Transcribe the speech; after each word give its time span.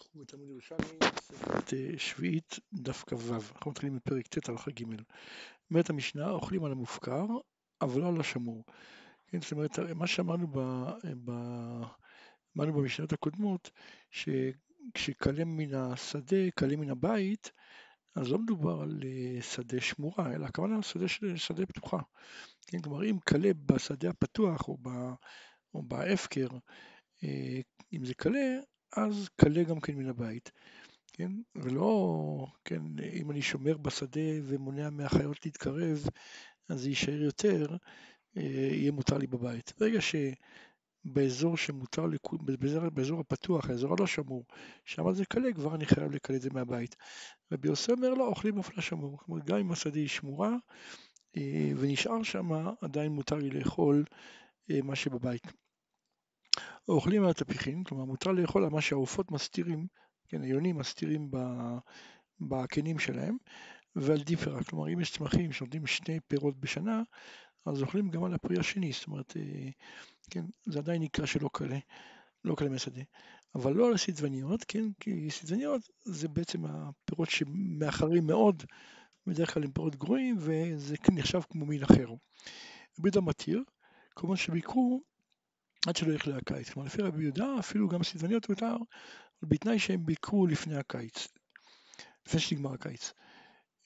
אנחנו 0.00 0.20
בתלמוד 0.20 0.48
ירושלמי, 0.50 0.98
אה, 1.72 1.98
שביעית, 1.98 2.58
דף 2.72 3.04
כ"ו, 3.06 3.34
אנחנו 3.34 3.70
מתחילים 3.70 3.96
בפרק 3.96 4.26
ט' 4.26 4.48
הלכה 4.48 4.70
ג'. 4.70 4.84
אומרת 5.70 5.90
המשנה, 5.90 6.30
אוכלים 6.30 6.64
על 6.64 6.72
המופקר, 6.72 7.26
אבל 7.80 8.00
לא 8.00 8.08
על 8.08 8.20
השמור. 8.20 8.64
כן, 9.26 9.40
זאת 9.40 9.52
אומרת, 9.52 9.78
מה 9.78 10.06
שאמרנו 10.06 10.46
ב, 10.46 10.58
ב, 11.24 11.30
אמרנו 12.56 12.72
במשנות 12.72 13.12
הקודמות, 13.12 13.70
שכשכלה 14.10 15.44
מן 15.44 15.74
השדה, 15.74 16.50
כלה 16.58 16.76
מן 16.76 16.90
הבית, 16.90 17.50
אז 18.14 18.30
לא 18.30 18.38
מדובר 18.38 18.80
על 18.82 19.00
אה, 19.04 19.42
שדה 19.42 19.80
שמורה, 19.80 20.34
אלא 20.34 20.46
הכוונה 20.46 20.76
על 20.76 20.82
שדה, 20.82 21.08
שדה 21.36 21.66
פתוחה. 21.66 21.98
כן, 22.66 22.82
כלומר, 22.82 23.04
אם 23.04 23.18
כלה 23.28 23.50
בשדה 23.66 24.10
הפתוח 24.10 24.68
או, 24.68 24.78
ב, 24.82 24.88
או 25.74 25.82
בהפקר, 25.82 26.48
אה, 27.24 27.60
אם 27.92 28.04
זה 28.04 28.14
כלה, 28.14 28.60
אז 28.96 29.28
כלה 29.40 29.62
גם 29.62 29.80
כן 29.80 29.94
מן 29.94 30.08
הבית, 30.08 30.50
כן? 31.12 31.32
ולא, 31.54 32.46
כן, 32.64 32.82
אם 33.12 33.30
אני 33.30 33.42
שומר 33.42 33.76
בשדה 33.76 34.30
ומונע 34.42 34.90
מהחיות 34.90 35.46
להתקרב, 35.46 36.04
אז 36.68 36.80
זה 36.80 36.88
יישאר 36.88 37.22
יותר, 37.22 37.76
אה, 38.36 38.42
יהיה 38.72 38.92
מותר 38.92 39.18
לי 39.18 39.26
בבית. 39.26 39.72
ברגע 39.78 39.98
שבאזור 40.00 41.56
שמותר, 41.56 42.06
באזור, 42.32 42.88
באזור 42.88 43.20
הפתוח, 43.20 43.70
האזור 43.70 43.92
הלא 43.92 44.06
שמור, 44.06 44.44
שם 44.84 45.12
זה 45.12 45.26
כלה, 45.26 45.52
כבר 45.52 45.74
אני 45.74 45.86
חייב 45.86 46.12
לקלל 46.12 46.36
את 46.36 46.42
זה 46.42 46.50
מהבית. 46.52 46.96
רבי 47.52 47.68
יוסי 47.68 47.92
אומר 47.92 48.14
לא, 48.14 48.26
אוכלים 48.26 48.58
אף 48.58 48.76
לא 48.76 48.82
שמור. 48.82 49.18
כלומר, 49.18 49.40
גם 49.44 49.58
אם 49.58 49.72
השדה 49.72 49.98
היא 49.98 50.08
שמורה 50.08 50.56
אה, 51.36 51.72
ונשאר 51.76 52.22
שם, 52.22 52.50
עדיין 52.80 53.12
מותר 53.12 53.36
לי 53.36 53.50
לאכול 53.50 54.04
אה, 54.70 54.82
מה 54.82 54.96
שבבית. 54.96 55.52
אוכלים 56.90 57.24
על 57.24 57.30
התפיחים, 57.30 57.84
כלומר 57.84 58.04
מותר 58.04 58.32
לאכול 58.32 58.64
על 58.64 58.70
מה 58.70 58.80
שהעופות 58.80 59.30
מסתירים, 59.30 59.86
כן, 60.28 60.42
היונים 60.42 60.78
מסתירים 60.78 61.30
בקנים 62.40 62.98
שלהם, 62.98 63.36
ועל 63.96 64.22
דיפרה, 64.22 64.64
כלומר 64.64 64.92
אם 64.92 65.00
יש 65.00 65.12
צמחים 65.12 65.52
שנותנים 65.52 65.86
שני 65.86 66.20
פירות 66.28 66.60
בשנה, 66.60 67.02
אז 67.66 67.82
אוכלים 67.82 68.10
גם 68.10 68.24
על 68.24 68.34
הפרי 68.34 68.58
השני, 68.58 68.92
זאת 68.92 69.06
אומרת, 69.06 69.36
אה, 69.36 69.70
כן, 70.30 70.44
זה 70.66 70.78
עדיין 70.78 71.02
נקרא 71.02 71.26
שלא 71.26 71.50
קלה, 71.52 71.78
לא 72.44 72.54
קלה 72.54 72.68
מהשדה. 72.68 73.02
אבל 73.54 73.72
לא 73.72 73.86
על 73.86 73.94
הסדבניות, 73.94 74.64
כן, 74.68 74.84
כי 75.00 75.30
סדבניות 75.30 75.82
זה 76.04 76.28
בעצם 76.28 76.64
הפירות 76.64 77.30
שמאחרים 77.30 78.26
מאוד, 78.26 78.62
בדרך 79.26 79.54
כלל 79.54 79.64
הם 79.64 79.72
פירות 79.72 79.96
גרועים, 79.96 80.36
וזה 80.38 80.96
נחשב 81.12 81.40
כמו 81.50 81.66
מין 81.66 81.82
אחר. 81.82 82.06
רבי 82.98 83.10
יהודה 83.14 83.20
כמובן 84.16 84.36
שביקרו 84.36 85.02
עד 85.86 85.96
שלא 85.96 86.12
יכלה 86.12 86.36
הקיץ. 86.36 86.70
כלומר, 86.70 86.86
לפי 86.86 87.02
רבי 87.02 87.22
יהודה, 87.22 87.46
אפילו 87.58 87.88
גם 87.88 88.02
סדבניות 88.02 88.48
מותר, 88.48 88.76
בתנאי 89.42 89.78
שהם 89.78 90.06
ביקרו 90.06 90.46
לפני 90.46 90.76
הקיץ, 90.76 91.28
לפני 92.26 92.40
שנגמר 92.40 92.74
הקיץ. 92.74 93.12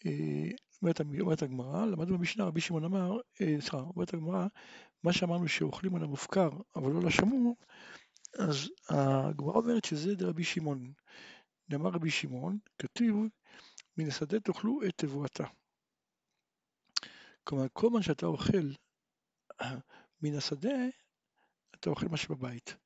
אה, 0.07 0.49
אומרת 0.83 1.43
הגמרא, 1.43 1.87
למדנו 1.87 2.19
במשנה, 2.19 2.45
רבי 2.45 2.61
שמעון 2.61 2.85
אמר, 2.85 3.17
אה, 3.41 3.57
סליחה, 3.61 3.77
אומרת 3.77 4.15
הגמרא, 4.15 4.47
מה 5.03 5.13
שאמרנו 5.13 5.49
שאוכלים 5.49 5.97
על 5.97 6.03
המופקר, 6.03 6.51
אבל 6.77 6.93
לא 6.93 7.03
לשמור, 7.03 7.57
אז 8.39 8.71
הגמרא 8.89 9.55
אומרת 9.55 9.85
שזה 9.85 10.15
דרבי 10.15 10.45
שמעון. 10.45 10.93
נאמר 11.69 11.91
רבי 11.91 12.11
שמעון, 12.11 12.59
כתוב, 12.79 13.27
מן 13.97 14.07
השדה 14.07 14.41
תאכלו 14.41 14.81
את 14.89 14.93
תבואתה. 14.97 15.45
כלומר, 17.45 17.67
כל 17.73 17.91
מה 17.91 18.03
שאתה 18.03 18.27
אוכל 18.27 18.71
מן 20.23 20.35
השדה, 20.35 20.75
אתה 21.85 21.91
אוכל 21.91 22.09
מה 22.09 22.17
שבבית. 22.17 22.77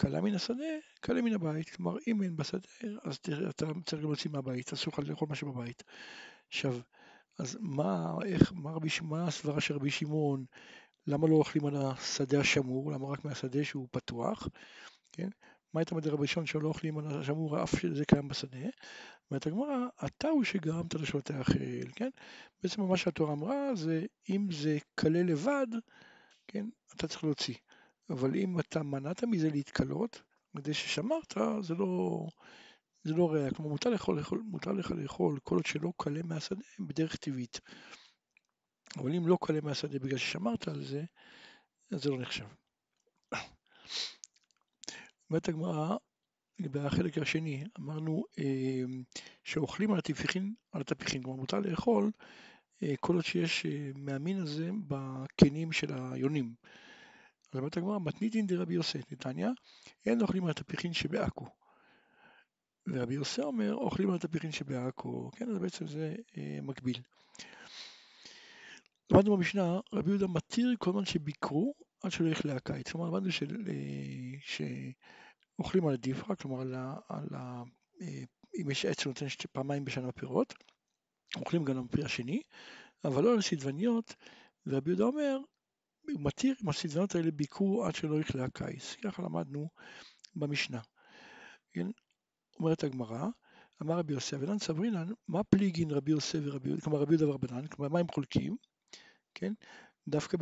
כלה 0.00 0.20
מן 0.20 0.34
השדה, 0.34 0.74
כלה 1.04 1.22
מן 1.22 1.32
הבית. 1.32 1.70
כלומר, 1.70 1.96
אם 2.06 2.22
אין 2.22 2.36
בשדה, 2.36 2.68
אז 3.04 3.18
אתה 3.48 3.66
צריך 3.86 4.02
גם 4.02 4.08
להוציא 4.08 4.30
מהבית, 4.30 4.72
אסור 4.72 4.92
לך 4.92 5.08
לאכול 5.08 5.28
מה 5.28 5.34
שבבית. 5.34 5.82
עכשיו, 6.48 6.78
אז 7.38 7.58
מה, 7.60 8.14
איך, 8.24 8.52
מה, 8.56 8.70
רבי, 8.70 8.88
מה 9.02 9.26
הסברה 9.26 9.60
של 9.60 9.74
רבי 9.74 9.90
שמעון? 9.90 10.44
למה 11.06 11.28
לא 11.28 11.34
אוכלים 11.34 11.66
על 11.66 11.76
השדה 11.76 12.40
השמור? 12.40 12.92
למה 12.92 13.08
רק 13.08 13.24
מהשדה 13.24 13.64
שהוא 13.64 13.88
פתוח? 13.90 14.48
כן? 15.12 15.28
מה 15.74 15.80
הייתה 15.80 15.94
מדבר 15.94 16.12
רבי 16.12 16.26
שמעון 16.26 16.46
שלא 16.46 16.68
אוכלים 16.68 16.98
על 16.98 17.20
השמור 17.20 17.62
אף 17.62 17.80
שזה 17.80 18.04
קיים 18.04 18.28
בשדה? 18.28 18.68
אומרת 19.30 19.46
הגמרא, 19.46 19.86
אתה 20.04 20.28
הוא 20.28 20.44
שגרמת 20.44 20.94
לשון 20.94 21.20
תאכל, 21.20 21.90
כן? 21.94 22.10
בעצם 22.62 22.82
מה 22.82 22.96
שהתורה 22.96 23.32
אמרה 23.32 23.74
זה 23.74 24.04
אם 24.30 24.46
זה 24.52 24.78
כלה 25.00 25.22
לבד, 25.22 25.66
כן? 26.48 26.66
אתה 26.96 27.08
צריך 27.08 27.24
להוציא. 27.24 27.54
אבל 28.10 28.34
אם 28.34 28.60
אתה 28.60 28.82
מנעת 28.82 29.24
מזה 29.24 29.50
להתקלות, 29.50 30.22
כדי 30.56 30.74
ששמרת, 30.74 31.34
זה 31.60 31.74
לא, 31.74 32.26
זה 33.04 33.14
לא 33.14 33.32
ראייה. 33.32 33.50
כלומר, 33.50 33.70
מותר, 33.70 33.90
לאכול, 33.90 34.18
לאכול, 34.18 34.42
מותר 34.46 34.72
לך 34.72 34.90
לאכול 34.90 35.38
כל 35.42 35.54
עוד 35.54 35.66
שלא 35.66 35.92
קלה 35.96 36.22
מהשדה 36.22 36.62
בדרך 36.78 37.16
טבעית. 37.16 37.60
אבל 38.96 39.14
אם 39.14 39.26
לא 39.26 39.38
קלה 39.40 39.60
מהשדה 39.60 39.98
בגלל 39.98 40.18
ששמרת 40.18 40.68
על 40.68 40.84
זה, 40.84 41.04
אז 41.90 42.02
זה 42.02 42.10
לא 42.10 42.18
נחשב. 42.18 42.46
אומרת 45.30 45.48
הגמרא, 45.48 45.96
לגבי 46.58 46.80
החלק 46.80 47.18
השני, 47.18 47.64
אמרנו 47.78 48.24
אה, 48.38 48.84
שאוכלים 49.44 49.92
על 49.92 49.98
התפיחין, 49.98 50.54
על 50.72 50.80
התפיחין, 50.80 51.22
כלומר 51.22 51.40
מותר 51.40 51.60
לאכול 51.60 52.10
אה, 52.82 52.94
כל 53.00 53.14
עוד 53.14 53.24
שיש 53.24 53.66
אה, 53.66 53.90
מהמין 53.94 54.38
הזה 54.38 54.70
בקנים 54.88 55.72
של 55.72 55.86
היונים. 55.92 56.54
אז 57.52 57.58
אומרת 57.58 57.76
הגמרא, 57.76 57.98
מתניתין 57.98 58.46
דרבי 58.46 58.74
יוסי, 58.74 58.98
נתניה, 59.10 59.50
אין 60.06 60.22
אוכלים 60.22 60.44
על 60.44 60.50
התפיחין 60.50 60.92
שבעכו. 60.92 61.46
ורבי 62.86 63.14
יוסי 63.14 63.40
אומר, 63.40 63.74
אוכלים 63.74 64.10
על 64.10 64.16
התפיחין 64.16 64.52
שבעכו, 64.52 65.30
כן, 65.36 65.50
אז 65.50 65.58
בעצם 65.58 65.86
זה 65.86 66.14
אה, 66.36 66.58
מקביל. 66.62 67.02
למדנו 69.10 69.36
במשנה, 69.36 69.80
רבי 69.92 70.10
יהודה 70.10 70.26
מתיר 70.26 70.74
כל 70.78 70.92
זמן 70.92 71.04
שביקרו 71.04 71.74
עד 72.02 72.12
שלא 72.12 72.28
יכלה 72.28 72.56
הקיץ. 72.56 72.92
כלומר, 72.92 73.10
למדנו 73.10 73.28
אה, 73.68 74.64
שאוכלים 75.58 75.86
על 75.86 75.94
הדיפרה, 75.94 76.36
כלומר, 76.36 76.60
על 76.60 76.74
ה, 76.74 76.94
על 77.08 77.28
ה, 77.34 77.62
אה, 78.02 78.22
אם 78.62 78.70
יש 78.70 78.84
עץ 78.84 79.00
שנותן 79.00 79.26
פעמיים 79.52 79.84
בשנה 79.84 80.12
פירות, 80.12 80.54
אוכלים 81.36 81.64
גם 81.64 81.76
על 81.76 81.84
הפרי 81.88 82.04
השני, 82.04 82.40
אבל 83.04 83.24
לא 83.24 83.32
על 83.32 83.40
סדבניות, 83.40 84.14
ורבי 84.66 84.90
יהודה 84.90 85.04
אומר, 85.04 85.38
מתיר 86.18 86.54
אם 86.64 86.68
הסדבנות 86.68 87.14
האלה 87.14 87.30
ביקרו 87.30 87.84
עד 87.84 87.94
שלא 87.94 88.20
יכלה 88.20 88.44
הקיץ. 88.44 88.96
ככה 89.04 89.22
למדנו 89.22 89.68
במשנה. 90.36 90.80
כן? 91.72 91.86
אומרת 92.58 92.84
הגמרא, 92.84 93.26
אמר 93.82 93.98
רבי 93.98 94.12
יוסף, 94.12 94.36
ונן 94.40 94.58
סברינן, 94.58 95.06
מה 95.28 95.44
פליגין 95.44 95.90
רבי 95.90 96.10
יוסף 96.10 96.38
ורבי 96.42 96.68
יהודה, 96.68 96.82
כלומר 96.82 96.98
רבי 96.98 97.14
יהודה 97.14 97.28
ורבנן, 97.28 97.66
כלומר 97.66 97.92
מה 97.92 97.98
הם 98.00 98.06
חולקים, 98.14 98.56
כן? 99.34 99.52
דווקא 100.08 100.36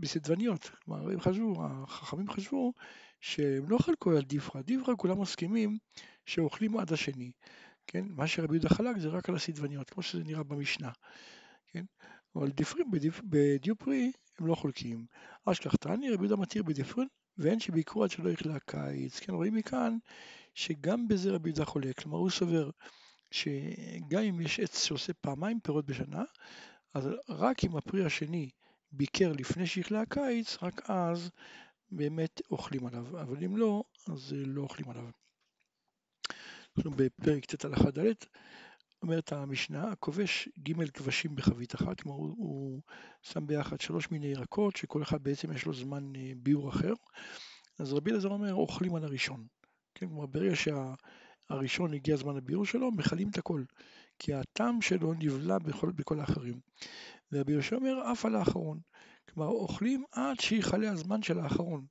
בסדבניות, 0.00 0.70
כלומר 0.84 1.10
הם 1.10 1.20
חשבו, 1.20 1.64
החכמים 1.64 2.30
חשבו 2.30 2.72
שהם 3.20 3.68
לא 3.68 3.78
חלקו 3.78 4.10
על 4.10 4.22
דיפרה, 4.22 4.62
דיפרה 4.62 4.96
כולם 4.96 5.20
מסכימים 5.20 5.78
שאוכלים 6.26 6.76
עד 6.76 6.92
השני, 6.92 7.32
כן? 7.86 8.04
מה 8.08 8.26
שרבי 8.26 8.54
יהודה 8.54 8.68
חלק 8.68 8.98
זה 8.98 9.08
רק 9.08 9.28
על 9.28 9.34
הסדבניות, 9.34 9.90
כמו 9.90 10.02
שזה 10.02 10.24
נראה 10.24 10.42
במשנה, 10.42 10.90
כן? 11.66 11.84
אבל 12.36 12.50
בדיופרי 13.24 14.12
הם 14.40 14.46
לא 14.46 14.54
חולקים. 14.54 15.06
אשכח 15.44 15.76
תעני 15.76 16.10
רבי 16.10 16.24
יהודה 16.24 16.36
מתיר 16.36 16.62
בדיפרין 16.62 17.08
ואין 17.38 17.60
שביקרו 17.60 18.04
עד 18.04 18.10
שלא 18.10 18.30
יכלה 18.30 18.56
הקיץ. 18.56 19.20
כן, 19.20 19.32
רואים 19.32 19.54
מכאן 19.54 19.98
שגם 20.54 21.08
בזה 21.08 21.32
רבי 21.32 21.48
יהודה 21.48 21.64
חולק. 21.64 22.00
כלומר 22.00 22.18
הוא 22.18 22.30
סובר 22.30 22.70
שגם 23.30 24.22
אם 24.28 24.40
יש 24.40 24.60
עץ 24.60 24.84
שעושה 24.84 25.12
פעמיים 25.12 25.60
פירות 25.60 25.86
בשנה, 25.86 26.22
אז 26.94 27.08
רק 27.28 27.64
אם 27.64 27.76
הפרי 27.76 28.04
השני 28.04 28.50
ביקר 28.92 29.32
לפני 29.32 29.66
שיכלה 29.66 30.00
הקיץ, 30.00 30.56
רק 30.62 30.90
אז 30.90 31.30
באמת 31.90 32.40
אוכלים 32.50 32.86
עליו. 32.86 33.20
אבל 33.20 33.44
אם 33.44 33.56
לא, 33.56 33.84
אז 34.08 34.32
לא 34.36 34.62
אוכלים 34.62 34.90
עליו. 34.90 35.04
אנחנו 36.76 36.90
בפרק 36.90 37.44
ט' 37.44 37.64
הלכה 37.64 37.90
ד' 37.90 38.14
אומרת 39.02 39.32
המשנה, 39.32 39.92
הכובש 39.92 40.48
ג' 40.68 40.90
כבשים 40.90 41.34
בחבית 41.34 41.74
אחת, 41.74 42.00
כלומר 42.00 42.18
הוא, 42.18 42.34
הוא 42.36 42.80
שם 43.22 43.46
ביחד 43.46 43.80
שלוש 43.80 44.10
מיני 44.10 44.26
ירקות, 44.26 44.76
שכל 44.76 45.02
אחד 45.02 45.22
בעצם 45.22 45.52
יש 45.52 45.66
לו 45.66 45.72
זמן 45.72 46.12
אה, 46.16 46.32
ביור 46.36 46.68
אחר, 46.68 46.92
אז 47.78 47.92
רבי 47.92 48.10
אלעזר 48.10 48.28
אומר, 48.28 48.54
אוכלים 48.54 48.94
על 48.94 49.04
הראשון. 49.04 49.46
כן, 49.94 50.08
כלומר 50.08 50.26
ברגע 50.26 50.54
שהראשון 50.56 51.94
הגיע 51.94 52.16
זמן 52.16 52.36
הביור 52.36 52.66
שלו, 52.66 52.90
מכלים 52.90 53.28
את 53.30 53.38
הכל, 53.38 53.64
כי 54.18 54.34
הטעם 54.34 54.82
שלו 54.82 55.14
נבלע 55.14 55.58
בכל, 55.58 55.92
בכל 55.92 56.20
האחרים. 56.20 56.60
ורבי 57.32 57.52
יהושע 57.52 57.76
אומר, 57.76 58.12
אף 58.12 58.24
על 58.24 58.36
האחרון. 58.36 58.80
כלומר, 59.28 59.50
אוכלים 59.50 60.04
עד 60.12 60.40
שיכלה 60.40 60.90
הזמן 60.90 61.22
של 61.22 61.38
האחרון, 61.38 61.86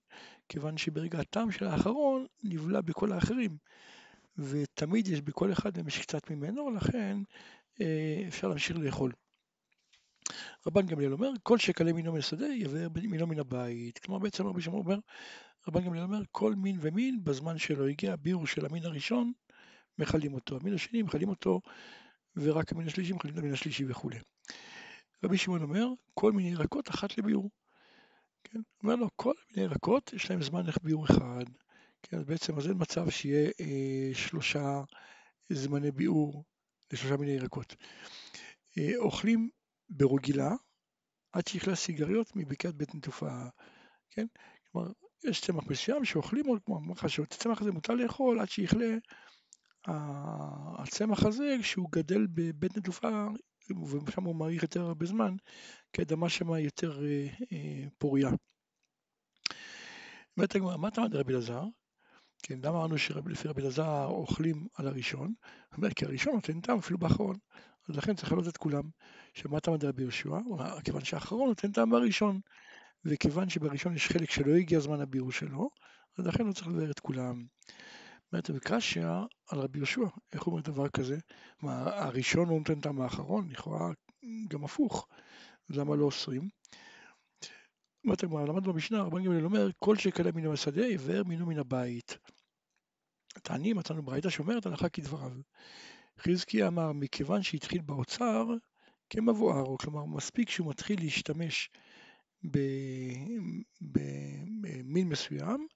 כיוון 0.49 0.77
שברגע 0.77 1.19
הטעם 1.19 1.51
של 1.51 1.67
האחרון 1.67 2.25
נבלע 2.43 2.81
בכל 2.81 3.11
האחרים. 3.11 3.57
ותמיד 4.39 5.07
יש 5.07 5.21
בכל 5.21 5.51
אחד 5.51 5.77
מהם 5.77 5.87
יש 5.87 5.97
קצת 5.97 6.31
ממנו, 6.31 6.69
לכן 6.71 7.17
אה, 7.81 8.23
אפשר 8.27 8.47
להמשיך 8.47 8.77
לאכול. 8.77 9.11
רבן 10.67 10.85
גמליאל 10.85 11.13
אומר, 11.13 11.29
כל 11.43 11.57
שכלה 11.57 11.93
מינו 11.93 12.11
מן 12.11 12.19
השדה 12.19 12.47
יבאר 12.47 12.87
מינו 13.03 13.27
מן 13.27 13.39
הבית. 13.39 13.99
כלומר 13.99 14.19
בעצם 14.19 14.47
רבי 14.47 14.61
שמעון 14.61 14.85
אומר, 14.85 14.99
רבן 15.67 15.85
גמליאל 15.85 16.03
אומר, 16.03 16.21
כל 16.31 16.55
מין 16.55 16.77
ומין 16.81 17.23
בזמן 17.23 17.57
שלו 17.57 17.87
הגיע 17.87 18.13
הביאור 18.13 18.47
של 18.47 18.65
המין 18.65 18.85
הראשון, 18.85 19.31
מכלים 19.97 20.33
אותו, 20.33 20.57
המין 20.61 20.73
השני 20.73 21.01
מכלים 21.01 21.29
אותו, 21.29 21.61
ורק 22.35 22.71
המין 22.71 22.87
השלישי 22.87 23.13
מכלים 23.13 23.33
את 23.33 23.39
המין 23.39 23.53
השלישי 23.53 23.85
וכולי. 23.87 24.19
רבי 25.23 25.37
שמעון 25.37 25.61
אומר, 25.61 25.87
כל 26.13 26.31
מיני 26.31 26.49
ירקות 26.49 26.89
אחת 26.89 27.17
לביאור. 27.17 27.49
כן? 28.43 28.59
אומר 28.83 28.95
לו, 28.95 29.07
כל 29.15 29.33
מיני 29.51 29.67
ירקות 29.67 30.13
יש 30.13 30.29
להם 30.29 30.41
זמן 30.41 30.63
ביאור 30.83 31.05
אחד. 31.05 31.45
כן, 32.03 32.17
אז 32.17 32.25
בעצם 32.25 32.57
אז 32.57 32.67
אין 32.67 32.77
מצב 32.79 33.09
שיהיה 33.09 33.51
אה, 33.59 34.09
שלושה 34.13 34.81
זמני 35.49 35.91
ביאור 35.91 36.43
לשלושה 36.93 37.17
מיני 37.17 37.31
ירקות. 37.31 37.75
אה, 38.77 38.97
אוכלים 38.97 39.49
ברגילה 39.89 40.51
עד 41.31 41.47
שיכלה 41.47 41.75
סיגריות 41.75 42.35
מבקעת 42.35 42.75
בית 42.75 42.95
נטופה, 42.95 43.43
כן? 44.09 44.25
כלומר, 44.71 44.91
יש 45.23 45.41
צמח 45.41 45.63
מסוים 45.67 46.05
שאוכלים 46.05 46.45
כמו 46.65 46.81
מחשות, 46.81 47.33
הצמח 47.33 47.61
הזה 47.61 47.71
מותר 47.71 47.93
לאכול 47.93 48.39
עד 48.39 48.49
שיכלה 48.49 48.95
הצמח 50.77 51.25
הזה 51.25 51.55
כשהוא 51.61 51.89
גדל 51.91 52.27
בבית 52.27 52.77
נטופה 52.77 53.27
ושם 54.07 54.23
הוא 54.23 54.35
מאריך 54.35 54.63
יותר 54.63 54.81
הרבה 54.81 55.05
זמן, 55.05 55.35
כי 55.93 56.01
האדמה 56.01 56.29
שמה 56.29 56.59
יותר 56.59 57.05
אה, 57.05 57.27
אה, 57.51 57.83
פוריה. 57.97 58.29
אומרת 60.37 60.55
הגמרא, 60.55 60.77
מה 60.77 60.87
אתה 60.87 61.01
אומר 61.01 61.17
רבי 61.17 61.33
אלעזר? 61.33 61.63
כן, 62.43 62.59
למה 62.63 62.77
אמרנו 62.77 62.97
שלפי 62.97 63.47
רבי 63.47 63.61
אלעזר 63.61 64.05
אוכלים 64.05 64.67
על 64.75 64.87
הראשון? 64.87 65.33
הוא 65.69 65.77
אומר, 65.77 65.89
כי 65.89 66.05
הראשון 66.05 66.33
נותן 66.33 66.61
טעם 66.61 66.77
אפילו 66.77 66.99
באחרון, 66.99 67.35
אז 67.89 67.97
לכן 67.97 68.15
צריך 68.15 68.31
לעלות 68.31 68.47
את 68.47 68.57
כולם. 68.57 68.83
שמה 69.33 69.57
אתה 69.57 69.71
אומר 69.71 69.87
רבי 69.87 70.01
יהושע? 70.01 70.29
הוא 70.29 70.59
אומר, 70.59 70.81
כיוון 70.81 71.03
שהאחרון 71.05 71.49
נותן 71.49 71.71
טעם 71.71 71.89
בראשון, 71.89 72.39
וכיוון 73.05 73.49
שבראשון 73.49 73.95
יש 73.95 74.07
חלק 74.07 74.31
שלא 74.31 74.55
הגיע 74.55 74.79
זמן 74.79 75.01
הביאור 75.01 75.31
שלו, 75.31 75.69
אז 76.17 76.27
לכן 76.27 76.45
הוא 76.45 76.53
צריך 76.53 76.67
לבאר 76.67 76.91
את 76.91 76.99
כולם. 76.99 77.45
אומרת 78.33 78.49
וקשיא 78.53 79.05
על 79.49 79.59
רבי 79.59 79.79
יהושע, 79.79 80.01
איך 80.33 80.43
הוא 80.43 80.51
אומר 80.51 80.61
דבר 80.61 80.89
כזה? 80.89 81.17
מה, 81.61 81.83
הראשון 81.83 82.49
לא 82.49 82.55
נותן 82.57 82.79
טעם 82.79 83.01
האחרון? 83.01 83.49
לכאורה 83.49 83.91
גם 84.47 84.63
הפוך, 84.63 85.07
למה 85.69 85.95
לא 85.95 86.05
אוסרים? 86.05 86.49
אומרת 88.09 88.23
הגמרא, 88.23 88.45
למד 88.45 88.63
במשנה, 88.63 89.01
רבן 89.01 89.23
גמליאל 89.23 89.45
אומר, 89.45 89.69
כל 89.79 89.97
שכלה 89.97 90.31
מינו 90.31 90.53
השדה, 90.53 90.87
יבאר 90.87 91.23
מינו 91.23 91.45
מן 91.45 91.59
הבית. 91.59 92.17
תעני, 93.43 93.73
מצאנו 93.73 94.03
ברייתא 94.03 94.29
שאומרת 94.29 94.65
הלכה 94.65 94.89
כדבריו. 94.89 95.31
חזקי 96.19 96.67
אמר, 96.67 96.91
מכיוון 96.91 97.43
שהתחיל 97.43 97.81
באוצר, 97.81 98.45
כמבואר, 99.09 99.77
כלומר, 99.77 100.05
מספיק 100.05 100.49
שהוא 100.49 100.69
מתחיל 100.69 100.99
להשתמש 100.99 101.69
במין 103.81 105.09
מסוים, 105.09 105.67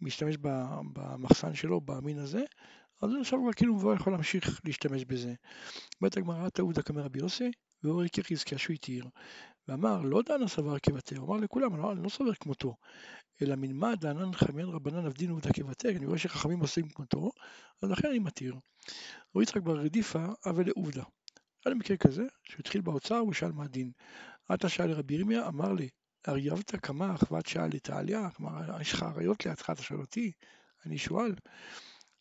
משתמש 0.00 0.36
במחסן 0.92 1.54
שלו, 1.54 1.80
במין 1.80 2.18
הזה, 2.18 2.42
אז 3.02 3.10
עכשיו 3.20 3.38
הוא 3.38 3.52
כאילו 3.56 3.78
כבר 3.78 3.94
יכול 3.94 4.12
להמשיך 4.12 4.60
להשתמש 4.64 5.04
בזה. 5.04 5.34
אומרת 6.00 6.16
הגמרא, 6.16 6.48
תעודה 6.48 6.82
כמר 6.82 7.02
רבי 7.02 7.18
יוסי, 7.18 7.50
ואורי 7.82 8.08
כחזקיה 8.12 8.58
שהוא 8.58 8.74
התיר. 8.74 9.08
ואמר, 9.68 10.00
לא 10.02 10.22
דנה 10.22 10.48
סבר 10.48 10.78
כבתר, 10.78 11.18
הוא 11.18 11.28
אמר 11.28 11.36
לכולם, 11.36 11.74
אני 11.74 11.82
לא, 11.82 11.96
לא 11.96 12.08
סובר 12.08 12.34
כמותו, 12.34 12.76
אלא 13.42 13.54
מנמה 13.56 13.96
דענן 13.96 14.32
חמיין 14.32 14.68
רבנן 14.68 15.06
עבדין 15.06 15.30
עובדה 15.30 15.52
כבתר, 15.52 15.88
אני 15.88 16.06
רואה 16.06 16.18
שחכמים 16.18 16.60
עושים 16.60 16.88
כמותו, 16.88 17.30
אז 17.82 17.90
לכן 17.90 18.08
אני 18.08 18.18
מתיר. 18.18 18.54
רבי 19.34 19.42
יצחק 19.42 19.62
בר 19.62 19.78
רדיפה, 19.78 20.26
אבל 20.46 20.66
לעובדה. 20.66 21.02
היה 21.64 21.74
לי 21.74 21.74
מקרה 21.74 21.96
כזה, 21.96 22.26
שהוא 22.42 22.60
התחיל 22.60 22.80
באוצר, 22.80 23.16
הוא 23.16 23.32
שאל 23.32 23.52
מה 23.52 23.64
הדין. 23.64 23.92
עתה 24.48 24.68
שאל 24.68 24.86
לרבי 24.86 25.14
ירמיה, 25.14 25.48
אמר 25.48 25.72
לי, 25.72 25.88
אריאבתא 26.28 26.76
קמח 26.76 27.32
ואת 27.32 27.46
שאל 27.46 27.66
לתעליה, 27.66 28.30
כלומר, 28.30 28.80
יש 28.80 28.92
לך 28.92 29.02
אריות 29.02 29.46
לידך, 29.46 29.70
אתה 29.70 29.82
שואל 29.82 30.00
אותי, 30.00 30.32
אני 30.86 30.98
שואל. 30.98 31.34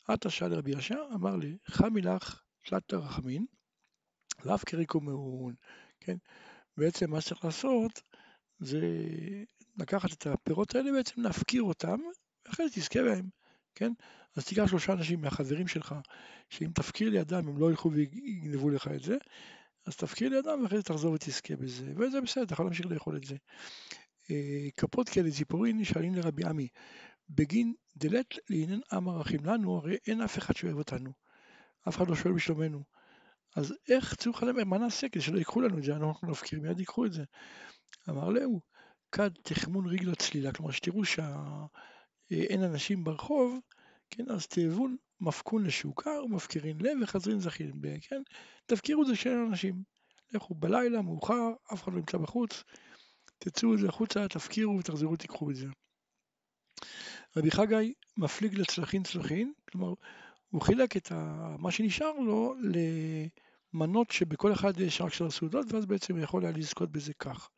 עתה 0.08 0.30
שאל 0.30 0.48
לרבי 0.48 0.72
ישע, 0.72 1.00
אמר 1.16 1.36
לי, 1.36 1.58
חמי 1.68 2.02
לך 2.02 2.42
תלת 2.66 2.94
רחמין, 2.94 3.46
לאו 4.46 4.58
קריקו 4.66 5.02
מאון, 5.02 5.54
כן? 6.00 6.18
בעצם 6.78 7.12
מה 7.12 7.22
שצריך 7.22 7.46
לעשות 7.46 8.02
זה 8.60 8.82
לקחת 9.78 10.14
את 10.14 10.28
הפירות 10.28 10.76
האלה 10.76 10.92
בעצם 10.92 11.22
להפקיר 11.22 11.64
אותם, 11.64 12.00
ואחרי 12.46 12.70
זה 12.70 12.76
תזכה 12.76 13.04
בהם, 13.04 13.30
כן? 13.76 13.92
אז 14.36 14.46
תיקח 14.46 14.68
שלושה 14.68 14.94
אנשים 14.94 15.22
מהחברים 15.22 15.68
שלך, 15.68 15.96
שאם 16.50 16.72
תפקיר 16.76 17.10
לידם 17.10 17.48
הם 17.48 17.58
לא 17.58 17.70
ילכו 17.70 17.92
ויגנבו 17.92 18.70
לך 18.70 18.88
את 18.88 19.04
זה, 19.04 19.18
אז 19.86 19.96
תפקיר 19.96 20.30
לידם 20.30 20.60
ואחרי 20.64 20.78
זה 20.78 20.84
תחזור 20.84 21.14
ותזכה 21.14 21.56
בזה, 21.56 21.94
וזה 21.98 22.22
בסדר, 22.22 22.44
אתה 22.44 22.54
יכול 22.54 22.66
להמשיך 22.66 22.86
לאכול 22.86 23.18
את 23.18 23.24
זה. 23.24 23.36
אה, 24.32 24.68
כפות 24.78 25.10
כאלה 25.10 25.32
ציפורין 25.32 25.78
נשאלים 25.78 26.16
לרבי 26.16 26.46
עמי, 26.46 26.68
בגין 27.30 27.74
דלת 27.96 28.36
לעניין 28.50 28.82
עם 28.92 29.10
ערכים 29.10 29.46
לנו, 29.46 29.78
הרי 29.78 29.98
אין 30.08 30.22
אף 30.22 30.38
אחד 30.38 30.56
שאוהב 30.56 30.78
אותנו, 30.78 31.14
אף 31.90 31.98
אחד 31.98 32.08
לא 32.08 32.16
שואל 32.16 32.34
בשלומנו. 32.34 32.84
אז 33.56 33.74
איך 33.90 34.16
צריך 34.16 34.44
להם, 34.44 34.70
מה 34.70 34.78
נעשה 34.78 35.10
כדי 35.10 35.22
שלא 35.22 35.38
ייקחו 35.38 35.62
לנו 35.62 35.78
את 35.78 35.84
זה, 35.84 35.96
אנחנו 35.96 36.32
נפקיר, 36.32 36.62
מיד 36.62 36.80
ייקחו 36.80 37.06
את 37.06 37.14
זה. 37.14 37.24
אמר 38.10 38.30
להו, 38.30 38.62
כד 39.12 39.30
תחמון 39.44 39.88
רגל 39.88 40.16
צלילה, 40.16 40.54
כלומר 40.54 40.72
שתראו 40.72 41.06
שאין 41.06 42.64
אנשים 42.64 43.04
ברחוב, 43.04 43.60
כן, 44.10 44.24
אז 44.30 44.48
תאבון 44.48 44.96
מפקון 45.22 45.66
לשוקה 45.66 46.12
ומפקירין 46.26 46.78
לב 46.82 46.98
וחזרין 47.04 47.40
זכין, 47.40 47.72
כן, 48.02 48.22
תפקירו 48.66 49.02
את 49.02 49.08
זה 49.08 49.16
שאין 49.16 49.46
אנשים. 49.50 49.84
לכו 50.32 50.56
בלילה, 50.56 51.02
מאוחר, 51.02 51.52
אף 51.74 51.84
אחד 51.84 51.92
לא 51.92 51.98
נמצא 51.98 52.18
בחוץ, 52.18 52.64
תצאו 53.40 53.74
את 53.74 53.80
זה 53.80 53.88
החוצה, 53.88 54.28
תפקירו 54.28 54.78
ותחזרו, 54.78 55.16
תיקחו 55.16 55.52
את 55.52 55.56
זה. 55.56 55.68
רבי 57.38 57.52
חגי 57.52 57.94
מפליג 58.18 58.60
לצלחין 58.60 59.04
צלחין, 59.04 59.54
כלומר, 59.72 59.94
הוא 60.54 60.62
חילק 60.62 60.98
את 60.98 61.12
ה... 61.12 61.56
מה 61.60 61.72
שנשאר 61.72 62.20
לו 62.20 62.56
למנות 63.74 64.12
שבכל 64.12 64.54
אחד 64.54 64.80
יש 64.80 65.02
רק 65.02 65.14
שלוש 65.14 65.38
סעודות, 65.38 65.74
ואז 65.74 65.86
בעצם 65.86 66.14
הוא 66.16 66.24
יכול 66.24 66.46
היה 66.46 66.52
לזכות 66.58 66.92
בזה 66.92 67.14
כך. 67.20 67.50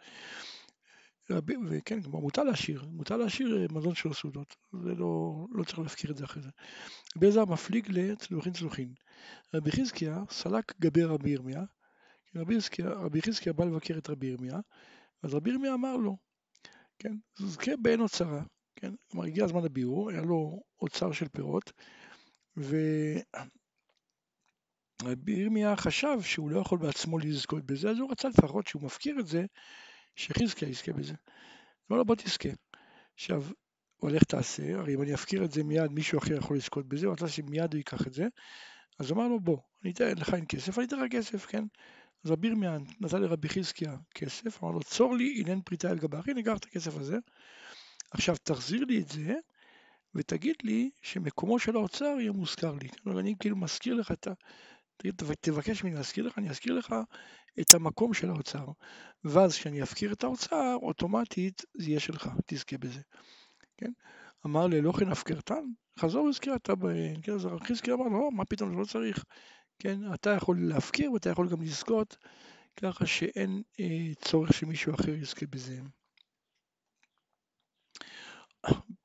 וכן, 1.70 2.02
כלומר 2.02 2.20
מותר 2.20 2.44
להשאיר, 2.44 2.86
מותר 2.92 3.18
להשאיר 3.18 3.58
אה, 3.58 3.66
מזון 3.72 3.96
של 3.96 4.14
סעודות, 4.14 4.56
זה 4.84 4.96
לא, 4.96 5.34
לא 5.52 5.64
צריך 5.64 5.80
להפקיר 5.80 6.12
את 6.12 6.18
זה 6.18 6.26
אחרי 6.26 6.44
זה. 6.44 6.50
רבי 7.18 7.26
אלעזר 7.26 7.46
מפליג 7.46 7.88
לצלוחין 7.92 8.54
צלוחין. 8.54 8.94
רבי 9.54 9.72
חזקיה 9.72 10.24
סלק 10.30 10.80
גבי 10.80 11.04
רבי 11.04 11.30
ירמיה, 11.30 11.64
רבי 12.36 13.22
חזקיה 13.22 13.54
בא 13.54 13.66
לבקר 13.66 13.98
את 13.98 14.10
רבי 14.10 14.28
ירמיה, 14.28 14.60
אז 15.24 15.34
רבי 15.34 15.50
ירמיה 15.50 15.74
אמר 15.74 15.98
לו, 15.98 16.18
כן, 17.00 17.16
זכה 17.38 17.72
בעין 17.82 18.00
אוצרה, 18.00 18.44
כן, 18.76 18.94
כלומר 19.12 19.26
הגיע 19.26 19.46
הזמן 19.46 19.66
הביאור, 19.66 20.10
היה 20.10 20.22
לו 20.22 20.62
אוצר 20.82 21.12
של 21.12 21.28
פירות, 21.28 21.72
ורבי 22.58 23.22
ירמיה 25.32 25.76
חשב 25.76 26.22
שהוא 26.22 26.50
לא 26.50 26.60
יכול 26.60 26.80
בעצמו 26.80 27.20
לזכות 27.20 27.66
בזה, 27.66 27.90
אז 27.90 27.98
הוא 28.00 28.12
רצה 28.12 28.28
לפחות 28.28 28.68
שהוא 28.68 28.82
מפקיר 28.82 29.20
את 29.20 29.28
זה, 29.28 29.46
שחזקיה 30.16 30.70
יזכה 30.70 30.94
בזה. 30.94 31.14
לא, 31.90 31.98
לא, 31.98 32.04
בוא 32.04 32.16
תזכה. 32.16 32.50
עכשיו, 33.14 33.44
הוא 33.98 34.10
הולך 34.10 34.24
תעשה, 34.24 34.76
הרי 34.76 34.96
אם 34.96 35.02
אני 35.02 35.14
אפקיר 35.14 35.46
את 35.46 35.52
זה 35.52 35.64
מיד, 35.64 35.92
מישהו 35.92 36.20
אחר 36.20 36.34
יכול 36.34 36.58
לזכות 36.58 36.88
בזה, 36.88 37.06
הוא 37.06 37.14
רצה 37.14 37.28
שמיד 37.28 37.74
הוא 37.74 37.78
ייקח 37.78 38.08
את 38.08 38.14
זה, 38.14 38.28
אז 39.00 39.12
אמר 39.12 39.28
לו, 39.28 39.40
בוא, 39.40 39.58
אני 39.84 39.92
אתן 39.92 40.18
לך 40.18 40.34
אין 40.34 40.46
כסף, 40.50 40.78
אני 40.78 40.88
אתן 40.88 41.00
לך 41.00 41.12
כסף, 41.12 41.46
כן? 41.46 41.64
אז 42.24 42.32
רבי 42.32 42.48
ירמיה 42.48 42.78
נתן 43.00 43.22
לרבי 43.22 43.50
חזקיה 43.50 43.96
כסף, 44.16 44.64
אמר 44.64 44.72
לו, 44.72 44.84
צור 44.84 45.16
לי 45.16 45.34
אילן 45.36 45.62
פריטה 45.62 45.90
על 45.90 45.98
גבה, 45.98 46.22
הנה 46.28 46.44
קח 46.44 46.58
את 46.58 46.66
הכסף 46.66 46.98
הזה, 46.98 47.18
עכשיו 48.12 48.36
תחזיר 48.44 48.86
לי 48.86 49.02
את 49.02 49.10
זה, 49.10 49.34
ותגיד 50.16 50.56
לי 50.64 50.90
שמקומו 51.02 51.60
של 51.60 51.76
האוצר 51.76 52.16
יהיה 52.20 52.32
מוזכר 52.32 52.74
לי. 52.82 52.90
כלומר, 53.04 53.20
אני 53.20 53.36
כאילו 53.40 53.56
מזכיר 53.56 53.94
לך 53.94 54.12
את 54.12 54.28
ה... 54.28 54.34
תבקש 55.42 55.84
ממני 55.84 55.96
להזכיר 55.96 56.28
לך, 56.28 56.38
אני 56.38 56.50
אזכיר 56.50 56.74
לך 56.74 56.96
את 57.60 57.74
המקום 57.74 58.14
של 58.14 58.30
האוצר. 58.30 58.66
ואז 59.24 59.58
כשאני 59.58 59.84
אפקיר 59.84 60.14
את 60.14 60.24
האוצר, 60.24 60.76
אוטומטית 60.82 61.62
זה 61.74 61.90
יהיה 61.90 62.00
שלך, 62.00 62.30
תזכה 62.46 62.78
בזה. 62.78 63.02
כן? 63.78 63.92
אמר 64.46 64.68
לי, 64.68 64.82
לא 64.82 64.92
כן 64.92 65.12
הפקרתן, 65.12 65.64
חזור 66.00 66.26
והזכיר 66.26 66.56
אתה 66.56 66.76
בהן. 66.76 67.22
כן, 67.22 67.32
אז 67.32 67.48
חזקי 67.68 67.92
אמר 67.92 68.08
לא, 68.08 68.30
מה 68.32 68.46
פתאום, 68.46 68.70
זה 68.70 68.76
לא 68.76 68.86
צריך. 68.86 69.24
כן, 69.80 70.14
אתה 70.14 70.30
יכול 70.30 70.58
להפקיר 70.68 71.12
ואתה 71.12 71.30
יכול 71.30 71.50
גם 71.50 71.62
לזכות, 71.62 72.18
ככה 72.76 73.06
שאין 73.06 73.62
אה, 73.80 74.14
צורך 74.22 74.54
שמישהו 74.54 74.96
אחר 74.96 75.10
יזכה 75.10 75.46
בזה. 75.50 75.80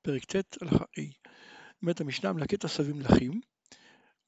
פרק 0.03 0.25
ט' 0.25 0.63
הלכה 0.63 0.85
ה' 0.85 1.01
אומרת 1.83 2.01
המשנה 2.01 2.33
מלקט 2.33 2.65
עשבים 2.65 2.99
מלכים 2.99 3.41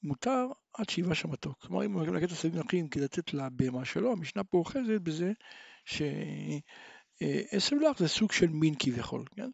מותר 0.03 0.47
עד 0.75 0.89
שיבש 0.89 1.21
שמתוק. 1.21 1.59
כלומר 1.61 1.85
אם 1.85 1.93
הוא 1.93 2.07
מלקט 2.07 2.33
עשבים 2.33 2.55
מלכים 2.55 2.89
כדי 2.89 3.05
לתת 3.05 3.35
לבהמה 3.35 3.85
שלו, 3.85 4.13
המשנה 4.13 4.45
פה 4.45 4.59
אוחזת 4.59 5.01
בזה 5.03 5.33
שעשב 5.85 7.77
לך 7.77 7.99
זה 7.99 8.09
סוג 8.09 8.33
של 8.33 8.49
מין 8.49 8.75
כביכול, 8.79 9.25
כן? 9.37 9.51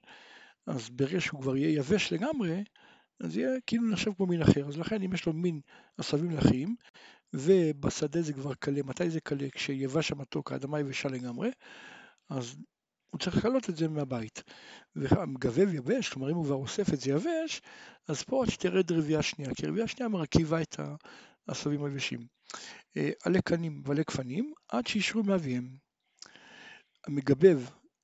אז 0.66 0.90
ברגע 0.90 1.20
שהוא 1.20 1.42
כבר 1.42 1.56
יהיה 1.56 1.78
יבש 1.78 2.12
לגמרי, 2.12 2.64
אז 3.20 3.37
יהיה 3.37 3.61
כאילו 3.66 3.90
נחשב 3.90 4.12
כמו 4.16 4.26
מין 4.26 4.42
אחר. 4.42 4.68
אז 4.68 4.78
לכן 4.78 5.02
אם 5.02 5.12
יש 5.12 5.26
לו 5.26 5.32
מין 5.32 5.61
עשבים 5.99 6.28
מלכים, 6.28 6.76
ובשדה 7.32 8.23
זה 8.23 8.32
כבר 8.32 8.54
קלה, 8.54 8.82
מתי 8.82 9.11
זה 9.11 9.20
קלה? 9.20 9.50
כשיבש 9.50 10.12
המתוק, 10.12 10.52
האדמה 10.52 10.80
יבשה 10.80 11.08
לגמרי, 11.08 11.50
אז 12.30 12.56
הוא 13.11 13.21
צריך 13.21 13.37
לכלות 13.37 13.71
את 13.71 13.77
זה 13.77 13.88
מהבית. 13.88 14.43
והמגבב 14.97 15.75
יבש, 15.75 16.09
כלומר 16.09 16.31
אם 16.31 16.35
הוא 16.35 16.45
כבר 16.45 16.55
אוסף 16.55 16.93
את 16.95 17.00
זה 17.00 17.11
יבש, 17.11 17.62
אז 18.09 18.23
פה 18.23 18.43
עד 18.43 18.50
שתרד 18.50 18.93
רבייה 18.93 19.23
שנייה, 19.23 19.55
כי 19.55 19.67
רבייה 19.67 19.88
שנייה 19.88 20.09
מרכיבה 20.09 20.62
את 20.62 20.81
העשבים 21.49 21.85
היבשים. 21.85 22.27
אה, 22.97 23.11
עלי 23.25 23.43
קנים 23.43 23.83
ועלי 23.85 24.03
גפנים 24.03 24.53
עד 24.69 24.87
שישרו 24.87 25.23
מאביהם. 25.23 25.77
המגבב 27.07 27.61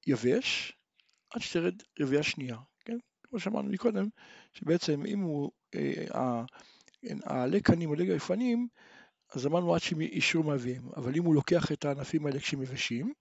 יבש 0.07 0.73
עד 1.31 1.41
שתרד 1.41 1.75
רבייה 2.01 2.23
שנייה, 2.23 2.57
כן? 2.85 2.99
כמו 3.23 3.41
שאמרנו 3.41 3.71
מקודם, 3.71 4.09
שבעצם 4.53 5.07
אם 5.07 5.21
הוא, 5.21 5.51
אה, 5.75 6.45
כן, 7.03 7.19
העלי 7.25 7.61
קנים 7.61 7.91
ועלי 7.91 8.07
גפנים, 8.07 8.69
אז 9.35 9.47
אמרנו 9.47 9.75
עד 9.75 9.81
שהם 9.81 10.01
אישרו 10.01 10.43
מאביהם, 10.43 10.89
אבל 10.97 11.17
אם 11.17 11.25
הוא 11.25 11.35
לוקח 11.35 11.73
את 11.73 11.85
הענפים 11.85 12.27
האלה 12.27 12.41
כשהם 12.41 12.63
יבשים, 12.63 13.13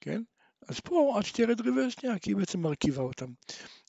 כן? 0.00 0.22
אז 0.68 0.80
פה 0.80 1.14
עד 1.16 1.24
שתרד 1.24 1.60
רבייה 1.60 1.90
שנייה, 1.90 2.18
כי 2.18 2.30
היא 2.30 2.36
בעצם 2.36 2.60
מרכיבה 2.60 3.02
אותם. 3.02 3.32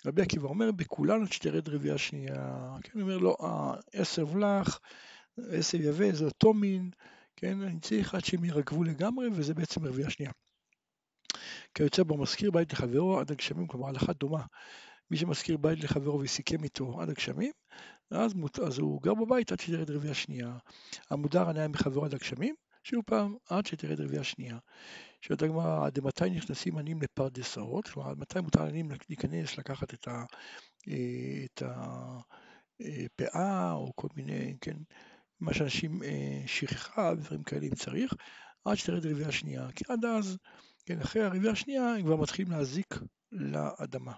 רבי 0.06 0.22
עקיבא 0.22 0.48
אומר, 0.48 0.72
בכולן 0.72 1.22
עד 1.22 1.32
שתרד 1.32 1.70
רבייה 1.70 1.98
שנייה. 1.98 2.76
כן, 2.84 2.92
הוא 2.94 3.02
אומר, 3.02 3.18
לא, 3.18 3.36
עשב 3.94 4.38
לך, 4.38 4.80
עשב 5.38 5.82
יבא, 5.82 6.12
זה 6.12 6.26
אותו 6.26 6.54
מין, 6.54 6.90
כן, 7.36 7.62
אני 7.62 7.80
צריך 7.80 8.16
עד 8.16 8.26
שהם 8.26 8.46
ירגבו 8.46 8.84
לגמרי, 8.84 9.28
וזה 9.34 9.54
בעצם 9.54 9.86
רבייה 9.86 10.10
שנייה. 10.10 10.32
כיוצא 11.74 12.04
בו 12.04 12.18
מזכיר 12.18 12.52
בית 12.52 12.74
לחברו 12.74 13.20
עד 13.20 13.32
הגשמים, 13.32 13.68
כלומר 13.68 13.88
הלכה 13.88 14.14
דומה. 14.14 14.46
מי 15.12 15.18
שמזכיר 15.18 15.58
בית 15.58 15.84
לחברו 15.84 16.20
וסיכם 16.20 16.64
איתו 16.64 17.02
עד 17.02 17.10
הגשמים, 17.10 17.52
אז, 18.12 18.34
אז 18.68 18.80
הוא 18.80 19.02
גר 19.02 19.14
בבית 19.14 19.52
עד 19.52 19.60
שתרד 19.60 19.92
רבייה 19.92 20.14
שנייה. 20.14 20.58
המודר 21.10 21.50
הנאה 21.50 21.68
מחברו 21.68 22.06
עד 22.06 22.14
הגשמים, 22.14 22.56
שוב 22.84 23.04
פעם, 23.06 23.36
עד 23.50 23.66
שתרד 23.66 24.02
רבייה 24.02 24.24
שנייה. 24.24 24.58
שואלת 25.22 25.42
הגמרא, 25.42 25.86
עד 25.86 26.00
מתי 26.00 26.30
נכנסים 26.30 26.78
עניים 26.78 27.02
לפרדסאות? 27.02 27.88
כלומר, 27.88 28.10
עד 28.10 28.18
מתי 28.18 28.40
מותר 28.42 28.64
עניים 28.64 28.92
להיכנס, 29.10 29.58
לקחת 29.58 29.94
את, 29.94 30.08
ה, 30.08 30.26
אה, 30.88 31.46
הפאה, 33.06 33.72
או 33.72 33.92
כל 33.96 34.08
מיני, 34.16 34.58
כן, 34.62 34.78
מה 35.40 35.54
שאנשים 35.54 36.04
אה, 36.04 36.42
שכחה 36.46 37.12
ודברים 37.18 37.44
כאלה 37.44 37.66
אם 37.66 37.76
צריך, 37.76 38.14
עד 38.66 38.76
שתרד 38.76 39.06
רבייה 39.06 39.32
שנייה. 39.32 39.68
כי 39.76 39.84
עד 39.90 40.06
אז, 40.06 40.38
כן, 40.86 41.02
אחרי 41.02 41.24
הרבייה 41.24 41.52
השנייה, 41.52 41.96
הם 41.96 42.04
כבר 42.04 42.16
מתחילים 42.16 42.52
להזיק 42.52 42.96
לאדמה. 43.32 44.14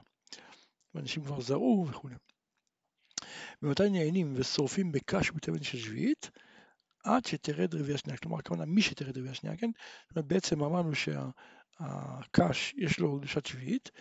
ואנשים 0.94 1.24
כבר 1.24 1.42
זרעו 1.42 1.86
וכו'. 1.90 2.10
ומתי 3.62 3.90
נהנים 3.90 4.34
ושורפים 4.36 4.92
בקש 4.92 5.32
ובתבן 5.32 5.64
של 5.64 5.78
שביעית? 5.78 6.32
עד 7.06 7.26
שתרד 7.26 7.76
רביעייה 7.76 7.98
שנייה, 7.98 8.18
כלומר 8.18 8.38
הכוונה 8.40 8.66
מי 8.66 8.82
שתרד 8.82 9.18
רביעייה 9.18 9.34
שנייה, 9.34 9.58
כן? 9.58 9.70
זאת 10.08 10.16
אומרת 10.16 10.28
בעצם 10.28 10.64
אמרנו 10.64 10.92
שהקש 10.96 12.74
יש 12.78 13.00
לו 13.00 13.18
קדושת 13.20 13.46
שביעית, 13.46 13.92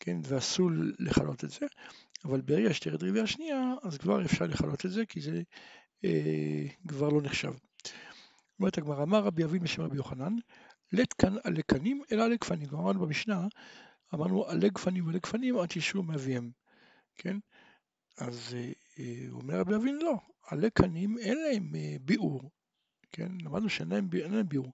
כן? 0.00 0.16
ואסור 0.22 0.70
לכלות 0.98 1.44
את 1.44 1.50
זה, 1.50 1.66
אבל 2.24 2.40
ברגע 2.40 2.74
שתרד 2.74 3.02
רביעייה 3.02 3.26
שנייה, 3.26 3.74
אז 3.82 3.98
כבר 3.98 4.24
אפשר 4.24 4.44
לכלות 4.44 4.86
את 4.86 4.90
זה, 4.90 5.06
כי 5.06 5.20
זה 5.20 5.42
אה, 6.04 6.66
כבר 6.88 7.08
לא 7.08 7.22
נחשב. 7.22 7.52
אומרת 8.60 8.78
הגמרא, 8.78 9.02
אמר 9.02 9.18
רבי 9.18 9.44
אבינו 9.44 9.64
בשם 9.64 9.82
רבי 9.82 9.96
יוחנן, 9.96 10.36
לית 10.92 11.12
כאן 11.12 11.34
עלי 11.44 11.62
קנים 11.62 12.02
אלא 12.12 12.24
עלי 12.24 12.36
גפנים. 12.36 12.68
כלומר 12.68 12.84
אמרנו 12.84 13.06
במשנה, 13.06 13.46
אמרנו 14.14 14.44
עלי 14.46 14.70
גפנים 14.70 15.06
ועלי 15.06 15.18
גפנים 15.18 15.58
עד 15.58 15.70
שישרו 15.70 16.02
מאביהם, 16.02 16.50
כן? 17.14 17.36
אז 18.18 18.54
אה, 18.54 18.72
אה, 18.98 19.26
אומר 19.30 19.60
רבי 19.60 19.74
אבינו 19.74 19.98
לא, 19.98 20.14
עלי 20.46 20.70
קנים 20.70 21.18
אין 21.18 21.38
להם 21.38 21.74
אה, 21.74 21.96
ביאור, 22.00 22.50
כן? 23.12 23.32
למדנו 23.40 23.68
שאין 23.68 23.88
להם, 23.88 24.08
ביאור. 24.48 24.72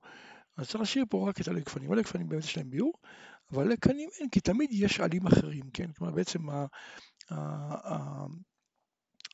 אז 0.56 0.68
צריך 0.68 0.80
להשאיר 0.80 1.04
פה 1.08 1.28
רק 1.28 1.40
את 1.40 1.48
עלי 1.48 1.60
גפנים. 1.60 1.92
עלי 1.92 2.02
גפנים 2.02 2.28
באמת 2.28 2.44
יש 2.44 2.56
להם 2.56 2.70
ביאור, 2.70 2.92
אבל 3.52 3.62
עלי 3.62 3.76
קנים 3.76 4.08
אין, 4.20 4.28
כי 4.28 4.40
תמיד 4.40 4.70
יש 4.72 5.00
עלים 5.00 5.26
אחרים, 5.26 5.70
כן? 5.72 5.92
כלומר 5.92 6.12
בעצם 6.14 6.40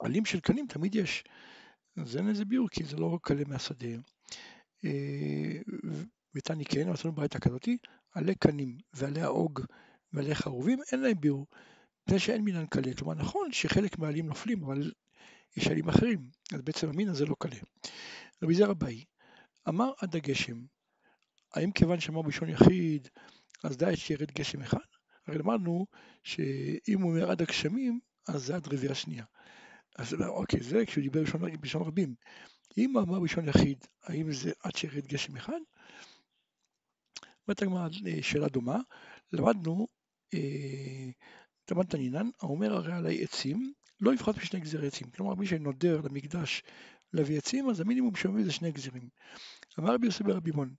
העלים 0.00 0.24
של 0.24 0.40
קנים 0.40 0.66
תמיד 0.66 0.94
יש. 0.94 1.24
אז 1.96 2.16
אין 2.16 2.26
לזה 2.26 2.44
ביאור, 2.44 2.68
כי 2.68 2.84
זה 2.84 2.96
לא 2.96 3.14
רק 3.14 3.30
עלה 3.30 3.42
מהשדה. 3.46 3.88
ותני 6.34 6.64
כן, 6.64 6.90
מצאנו 6.92 7.14
ברייתא 7.14 7.38
כזאתי, 7.38 7.76
עלי 8.14 8.34
קנים 8.34 8.78
ועלי 8.94 9.20
האוג 9.20 9.60
ועלי 10.12 10.34
חרובים, 10.34 10.78
אין 10.92 11.00
להם 11.00 11.20
ביאור. 11.20 11.46
מפני 12.06 12.18
שאין 12.18 12.42
מינן 12.42 12.66
קלה. 12.66 12.94
כלומר, 12.98 13.14
נכון 13.14 13.52
שחלק 13.52 13.98
מהעלים 13.98 14.26
נופלים, 14.26 14.62
אבל 14.62 14.92
יש 15.56 15.66
עלים 15.66 15.88
אחרים, 15.88 16.30
אז 16.54 16.62
בעצם 16.62 16.88
המין 16.88 17.08
הזה 17.08 17.26
לא 17.26 17.36
קלה. 17.38 17.56
רבי 18.42 18.54
זר 18.54 18.70
אביי 18.70 19.04
אמר 19.68 19.92
עד 19.98 20.16
הגשם, 20.16 20.64
האם 21.54 21.72
כיוון 21.72 22.00
שאמר 22.00 22.22
בלשון 22.22 22.48
יחיד, 22.48 23.08
אז 23.64 23.76
די 23.76 23.96
שירד 23.96 24.30
גשם 24.30 24.62
אחד? 24.62 24.78
הרי 25.26 25.38
למדנו 25.38 25.86
שאם 26.22 27.00
הוא 27.00 27.10
אומר 27.10 27.30
עד 27.30 27.42
הגשמים, 27.42 28.00
אז 28.28 28.44
זה 28.44 28.56
עד 28.56 28.68
רביעי 28.74 28.92
השנייה. 28.92 29.24
אז 29.98 30.14
אוקיי, 30.14 30.62
זה 30.62 30.86
כשהוא 30.86 31.02
דיבר 31.02 31.20
בלשון, 31.20 31.60
בלשון 31.60 31.82
רבים. 31.82 32.14
אם 32.78 32.92
הוא 32.96 33.02
אמר 33.02 33.20
בלשון 33.20 33.48
יחיד, 33.48 33.84
האם 34.02 34.32
זה 34.32 34.52
עד 34.62 34.76
שירד 34.76 35.06
גשם 35.06 35.36
אחד? 35.36 35.58
אומרת 37.48 37.62
הגמרא 37.62 37.88
אה, 38.06 38.22
שאלה 38.22 38.48
דומה, 38.48 38.78
למדנו, 39.32 39.88
אה, 40.34 41.10
למד 41.70 41.86
תנינן, 41.86 42.28
האומר 42.40 42.72
הרי 42.76 42.92
עלי 42.92 43.24
עצים, 43.24 43.72
לא 44.00 44.14
יפחת 44.14 44.36
משני 44.36 44.60
גזרי 44.60 44.86
עצים. 44.86 45.10
כלומר, 45.10 45.34
מי 45.34 45.46
שנודר 45.46 46.00
למקדש 46.00 46.62
להביא 47.12 47.38
עצים, 47.38 47.70
אז 47.70 47.80
המינימום 47.80 48.16
שמביא 48.16 48.44
זה 48.44 48.52
שני 48.52 48.72
גזרים. 48.72 49.08
אמר 49.78 49.94
רבי 49.94 50.06
יוסי 50.06 50.22
ברבי 50.22 50.50
מון, 50.50 50.74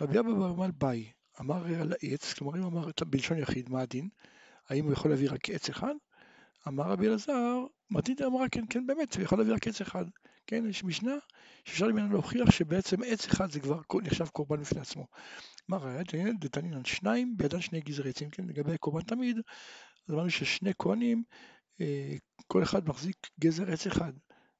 רבי 0.00 0.18
אבא 0.18 0.32
ברמל 0.32 0.70
ביי, 0.70 1.10
אמר 1.40 1.80
על 1.80 1.92
העץ, 1.92 2.34
כלומר 2.34 2.58
אם 2.58 2.62
אמר 2.62 2.88
בלשון 3.06 3.38
יחיד, 3.38 3.70
מה 3.70 3.80
הדין? 3.80 4.08
האם 4.68 4.84
הוא 4.84 4.92
יכול 4.92 5.10
להביא 5.10 5.30
רק 5.30 5.50
עץ 5.50 5.68
אחד? 5.68 5.94
אמר 6.68 6.84
רבי 6.84 7.06
אלעזר, 7.06 7.64
מתנית 7.90 8.22
אמרה 8.22 8.48
כן, 8.48 8.64
כן 8.70 8.86
באמת, 8.86 9.14
הוא 9.14 9.22
יכול 9.22 9.38
להביא 9.38 9.54
רק 9.54 9.68
עץ 9.68 9.80
אחד. 9.80 10.04
כן, 10.46 10.64
יש 10.68 10.84
משנה 10.84 11.14
שאפשר 11.64 11.86
ממנה 11.86 12.08
להוכיח 12.12 12.50
שבעצם 12.50 12.96
עץ 13.06 13.26
אחד 13.26 13.50
זה 13.50 13.60
כבר 13.60 13.80
נחשב 14.02 14.26
קורבן 14.26 14.60
בפני 14.60 14.80
עצמו. 14.80 15.06
מה 15.68 15.76
ראיה? 15.76 16.02
דתנינן 16.40 16.84
שניים 16.84 17.36
בידן 17.36 17.60
שני 17.60 17.80
גזרי 17.80 18.10
עצים, 18.10 18.30
כן, 18.30 18.44
לגבי 18.44 18.78
קורבן 18.78 19.00
תמיד, 19.00 19.36
אז 20.08 20.14
אמרנו 20.14 20.30
ששני 20.30 20.72
כהנים 20.78 21.22
כל 22.46 22.62
אחד 22.62 22.88
מחזיק 22.88 23.16
גזר 23.40 23.70
עץ 23.72 23.86
אחד. 23.86 24.12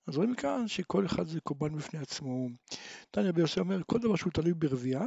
אז 0.07 0.17
רואים 0.17 0.35
כאן 0.35 0.69
שכל 0.69 1.07
אחד 1.07 1.27
זה 1.27 1.41
קורבן 1.41 1.77
בפני 1.77 2.00
עצמו. 2.00 2.49
תניא 3.11 3.29
רבי 3.29 3.41
יוסי 3.41 3.61
אומר, 3.61 3.81
כל 3.87 3.99
דבר 3.99 4.17
שהוא 4.17 4.33
תלוי 4.33 4.55
ברבייה, 4.55 5.05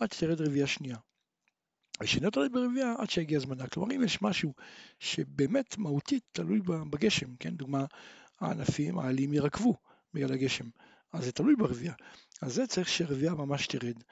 עד 0.00 0.12
שתרד 0.12 0.40
רבייה 0.40 0.66
שנייה. 0.66 0.96
ושאינו 2.02 2.30
תלוי 2.30 2.48
ברבייה 2.48 2.94
עד 2.98 3.10
שיגיע 3.10 3.38
זמנה. 3.38 3.66
כלומר, 3.66 3.94
אם 3.96 4.02
יש 4.02 4.22
משהו 4.22 4.54
שבאמת 4.98 5.78
מהותית 5.78 6.22
תלוי 6.32 6.60
בגשם, 6.90 7.36
כן? 7.36 7.56
דוגמה, 7.56 7.84
הענפים, 8.40 8.98
העלים 8.98 9.32
ירקבו 9.32 9.74
בגלל 10.14 10.32
הגשם, 10.32 10.68
אז 11.12 11.24
זה 11.24 11.32
תלוי 11.32 11.56
ברבייה. 11.56 11.94
אז 12.42 12.54
זה 12.54 12.66
צריך 12.66 12.88
שרבייה 12.88 13.34
ממש 13.34 13.66
תרד. 13.66 14.02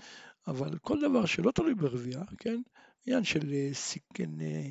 אבל 0.46 0.78
כל 0.78 1.00
דבר 1.00 1.26
שלא 1.26 1.50
תלוי 1.50 1.74
ברבייה, 1.74 2.22
כן? 2.38 2.60
עניין 3.06 3.24
של 3.24 3.52
אה, 3.52 3.70
כן, 4.14 4.40
אה, 4.40 4.68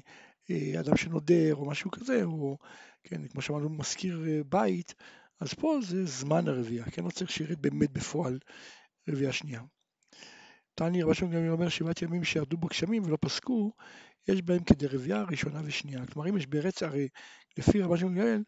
אדם 0.80 0.98
שנודר 0.98 1.56
או 1.56 1.66
משהו 1.66 1.92
כזה, 1.92 2.24
או 2.24 2.58
כן, 3.04 3.28
כמו 3.28 3.42
שאמרנו, 3.42 3.70
מזכיר 3.70 4.24
אה, 4.28 4.42
בית, 4.50 4.94
אז 5.40 5.54
פה 5.54 5.80
זה 5.82 6.06
זמן 6.06 6.48
הרבייה, 6.48 6.86
כן, 6.86 7.04
לא 7.04 7.10
צריך 7.10 7.32
שירד 7.32 7.62
באמת 7.62 7.92
בפועל 7.92 8.40
רבייה 9.10 9.34
שנייה. 9.34 9.62
תני 10.76 11.04
רבי 11.04 11.16
שלום 11.16 11.32
גם 11.32 11.48
אומר 11.50 11.70
שבעת 11.70 12.02
ימים 12.02 12.24
שירדו 12.24 12.58
בגשמים 12.58 13.04
ולא 13.04 13.18
פסקו, 13.22 13.72
יש 14.28 14.42
בהם 14.42 14.64
כדי 14.64 14.88
רבייה 14.88 15.24
ראשונה 15.24 15.62
ושנייה. 15.66 16.06
כלומר, 16.06 16.30
אם 16.30 16.38
יש 16.38 16.46
ברצף, 16.46 16.84
הרי 16.84 17.08
לפי 17.58 17.82
רבי 17.82 17.98
שלום 17.98 18.16
גמליאל, 18.16 18.44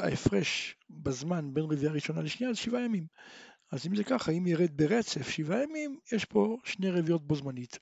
ההפרש 0.00 0.76
בזמן 0.90 1.54
בין 1.54 1.64
רבייה 1.64 1.92
ראשונה 1.92 2.22
לשנייה 2.22 2.52
זה 2.52 2.60
שבעה 2.60 2.82
ימים. 2.82 3.06
אז 3.72 3.86
אם 3.86 3.96
זה 3.96 4.04
ככה, 4.04 4.32
אם 4.32 4.46
ירד 4.46 4.76
ברצף 4.76 5.28
שבעה 5.28 5.62
ימים, 5.62 5.98
יש 6.12 6.24
פה 6.24 6.56
שני 6.64 6.90
רביעות 6.90 7.26
בו 7.26 7.34
זמנית. 7.36 7.78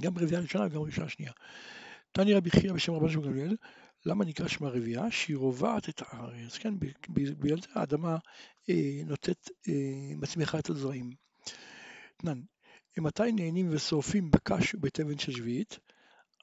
גם 0.00 0.18
רבייה 0.18 0.40
ראשונה 0.40 0.66
וגם 0.66 0.80
רבייה 0.80 1.08
שנייה. 1.08 1.32
תני 2.18 2.34
רבי 2.34 2.50
חייא 2.50 2.72
בשם 2.72 2.92
רבן 2.92 3.08
שמעון 3.08 3.28
גמליאל, 3.28 3.56
למה 4.06 4.24
נקרא 4.24 4.48
שמה 4.48 4.68
רבייה? 4.68 5.10
שהיא 5.10 5.36
רובעת 5.36 5.88
את 5.88 6.02
הארץ, 6.06 6.58
כן? 6.58 6.74
בגלל 7.08 7.60
זה 7.60 7.66
האדמה 7.74 8.16
אה, 8.70 9.00
נותנת, 9.06 9.50
אה, 9.68 9.72
מצמיחה 10.16 10.58
את 10.58 10.70
הזרעים. 10.70 11.10
תנן, 12.16 12.40
מתי 12.98 13.32
נהנים 13.32 13.68
ושורפים 13.70 14.30
בקש 14.30 14.74
ובתבן 14.74 15.18
של 15.18 15.32
שביעית? 15.32 15.78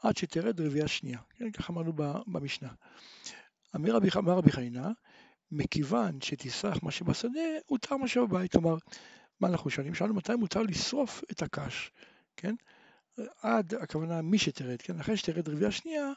עד 0.01 0.17
שתרד 0.17 0.61
רבייה 0.61 0.87
שנייה, 0.87 1.19
כן? 1.37 1.51
ככה 1.51 1.73
אמרנו 1.73 1.93
במשנה. 2.27 2.69
אמר 3.75 3.95
רבי 3.95 4.51
חיינה, 4.51 4.91
מכיוון 5.51 6.21
שתסרח 6.21 6.83
מה 6.83 6.91
שבשדה, 6.91 7.41
הותר 7.65 7.97
מה 7.97 8.07
שבבית. 8.07 8.51
כלומר, 8.51 8.75
מה 9.39 9.47
אנחנו 9.47 9.69
שואלים? 9.69 9.95
שאלנו 9.95 10.13
מתי 10.13 10.35
מותר 10.35 10.61
לשרוף 10.61 11.23
את 11.31 11.41
הקש, 11.41 11.91
כן? 12.37 12.55
עד, 13.41 13.73
הכוונה 13.73 14.21
מי 14.21 14.37
שתרד, 14.37 14.81
כן? 14.81 14.99
אחרי 14.99 15.17
שתרד 15.17 15.49
רבייה 15.49 15.71
שנייה, 15.71 16.11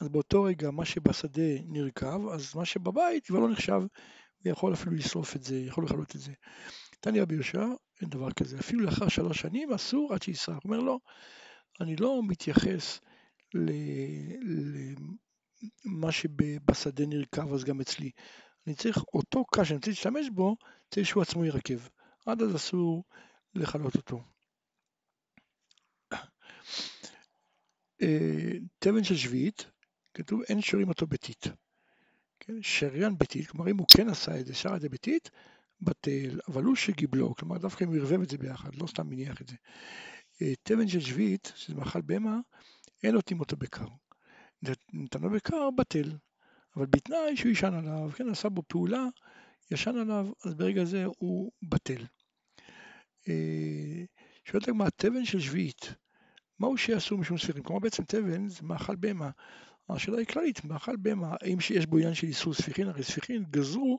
אז 0.00 0.08
באותו 0.08 0.42
רגע 0.42 0.70
מה 0.70 0.84
שבשדה 0.84 1.62
נרקב, 1.64 2.28
אז 2.28 2.54
מה 2.54 2.64
שבבית 2.64 3.26
כבר 3.26 3.38
לא 3.38 3.48
נחשב, 3.48 3.80
ויכול 4.44 4.74
אפילו 4.74 4.92
לשרוף 4.92 5.36
את 5.36 5.44
זה, 5.44 5.58
יכול 5.58 5.84
לכלות 5.84 6.16
את 6.16 6.20
זה. 6.20 6.32
תניא 7.00 7.22
רבי 7.22 7.34
יהושע, 7.34 7.64
אין 8.00 8.08
דבר 8.08 8.32
כזה, 8.32 8.58
אפילו 8.58 8.84
לאחר 8.84 9.08
שלוש 9.08 9.40
שנים 9.40 9.72
אסור 9.72 10.14
עד 10.14 10.22
שישרף. 10.22 10.64
הוא 10.64 10.72
אומר 10.72 10.80
לא, 10.80 10.98
אני 11.80 11.96
לא 11.96 12.20
מתייחס 12.28 13.00
למה 15.84 16.12
שבשדה 16.12 17.06
נרקב 17.06 17.52
אז 17.54 17.64
גם 17.64 17.80
אצלי. 17.80 18.10
אני 18.66 18.74
צריך 18.74 18.98
אותו 19.14 19.44
קש 19.44 19.68
שאני 19.68 19.76
רוצה 19.76 19.90
להשתמש 19.90 20.28
בו, 20.30 20.56
צריך 20.90 21.06
שהוא 21.08 21.22
עצמו 21.22 21.44
ירכב. 21.44 21.78
עד 22.26 22.42
אז 22.42 22.56
אסור 22.56 23.04
לכלות 23.54 23.96
אותו. 23.96 24.37
תבן 28.78 29.04
של 29.04 29.16
שביעית, 29.16 29.70
כתוב 30.14 30.42
אין 30.48 30.60
שרים 30.60 30.88
אותו 30.88 31.06
ביתית. 31.06 31.46
כן? 32.40 32.62
שריין 32.62 33.18
ביתית, 33.18 33.46
כלומר 33.46 33.70
אם 33.70 33.78
הוא 33.78 33.86
כן 33.96 34.08
עשה 34.08 34.40
את 34.40 34.46
זה, 34.46 34.54
שר 34.54 34.76
את 34.76 34.80
זה 34.80 34.88
ביתית, 34.88 35.30
בטל, 35.80 36.40
אבל 36.48 36.64
הוא 36.64 36.76
שגיבלו, 36.76 37.34
כלומר 37.34 37.58
דווקא 37.58 37.84
אם 37.84 37.88
הוא 37.88 37.96
ערבב 37.96 38.22
את 38.22 38.30
זה 38.30 38.38
ביחד, 38.38 38.74
לא 38.74 38.86
סתם 38.86 39.08
מניח 39.08 39.42
את 39.42 39.48
זה. 39.48 39.56
אה, 40.42 40.52
תבן 40.62 40.88
של 40.88 41.00
שביעית, 41.00 41.52
שזה 41.56 41.74
מאכל 41.74 42.00
בהמה, 42.00 42.38
אין 43.02 43.14
נותנים 43.14 43.40
אותו 43.40 43.56
בקר. 43.56 43.86
נתנו 44.92 45.30
בקר, 45.30 45.70
בטל. 45.70 46.16
אבל 46.76 46.86
בתנאי 46.86 47.36
שהוא 47.36 47.52
ישן 47.52 47.74
עליו, 47.74 48.10
כן, 48.16 48.28
עשה 48.28 48.48
בו 48.48 48.62
פעולה, 48.68 49.04
ישן 49.70 49.96
עליו, 49.96 50.26
אז 50.44 50.54
ברגע 50.54 50.84
זה 50.84 51.04
הוא 51.18 51.52
בטל. 51.62 52.04
אה, 53.28 54.04
שואלת 54.44 54.68
הגמרא, 54.68 54.88
תבן 54.96 55.24
של 55.24 55.40
שביעית, 55.40 55.94
מהו 56.60 56.76
שאסור 56.76 57.18
משום 57.18 57.38
ספירים? 57.38 57.62
כלומר 57.62 57.80
בעצם 57.80 58.02
תבן 58.02 58.48
זה 58.48 58.62
מאכל 58.62 58.96
בהמה. 58.96 59.30
השאלה 59.88 60.18
היא 60.18 60.26
כללית, 60.26 60.64
מאכל 60.64 60.96
בהמה, 60.96 61.36
האם 61.42 61.58
יש 61.70 61.86
בו 61.86 61.96
עניין 61.96 62.14
של 62.14 62.26
איסור 62.26 62.54
ספיחין? 62.54 62.88
הרי 62.88 63.02
ספיחין 63.02 63.44
גזרו 63.50 63.98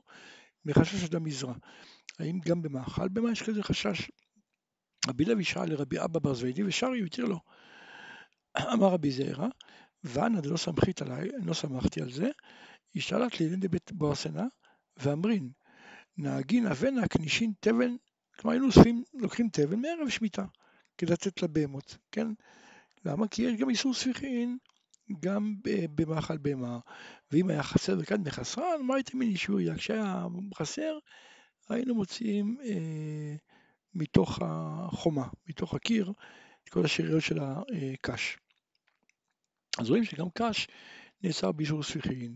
מחשש 0.64 1.04
אדם 1.04 1.24
מזרע. 1.24 1.54
האם 2.18 2.38
גם 2.44 2.62
במאכל 2.62 3.08
בהמה 3.08 3.32
יש 3.32 3.42
כזה 3.42 3.62
חשש? 3.62 4.10
רבי 5.08 5.24
לוי 5.24 5.44
שאל 5.44 5.70
לרבי 5.70 6.04
אבא 6.04 6.20
בר 6.20 6.34
זווידי 6.34 6.62
ושרי 6.64 7.06
התיר 7.06 7.24
לו. 7.24 7.40
אמר 8.72 8.86
רבי 8.86 9.10
זעירא, 9.10 9.48
ואנא 10.04 10.40
דלא 10.40 10.56
סמכית 10.56 11.02
עליי, 11.02 11.28
לא 11.44 11.54
שמחתי 11.54 12.02
על 12.02 12.10
זה, 12.10 12.28
השתלט 12.96 13.40
לידי 13.40 13.68
בית 13.68 13.92
בועסנה, 13.92 14.46
ואמרין, 14.96 15.50
נהגין 16.16 16.66
אבנה 16.66 17.08
כנישין 17.08 17.52
תבן, 17.60 17.96
כלומר 18.38 18.52
היינו 18.52 18.66
אוספים, 18.66 19.02
לוקחים 19.14 19.48
תבן 19.52 19.80
מערב 19.80 20.08
שמיטה, 20.08 20.44
כדי 21.00 21.12
לתת 21.12 21.42
לבהמות, 21.42 21.98
כן? 22.12 22.26
למה? 23.04 23.28
כי 23.28 23.42
יש 23.42 23.60
גם 23.60 23.70
איסור 23.70 23.94
ספיחין 23.94 24.58
גם 25.20 25.54
במאכל 25.94 26.36
בהמה, 26.36 26.78
ואם 27.32 27.50
היה 27.50 27.62
חסר 27.62 27.96
וכאן 27.98 28.24
בחסרן, 28.24 28.82
מה 28.82 28.94
הייתם 28.94 29.18
מנישוריה? 29.18 29.74
כשהיה 29.74 30.26
חסר, 30.54 30.98
היינו 31.68 31.94
מוציאים 31.94 32.56
אה, 32.64 33.34
מתוך 33.94 34.38
החומה, 34.42 35.28
מתוך 35.48 35.74
הקיר, 35.74 36.12
את 36.64 36.68
כל 36.68 36.84
השאריות 36.84 37.22
של 37.22 37.38
הקש. 37.42 38.38
אז 39.78 39.88
רואים 39.88 40.04
שגם 40.04 40.26
קש 40.34 40.68
נאסר 41.22 41.52
באישור 41.52 41.82
ספיחין. 41.82 42.34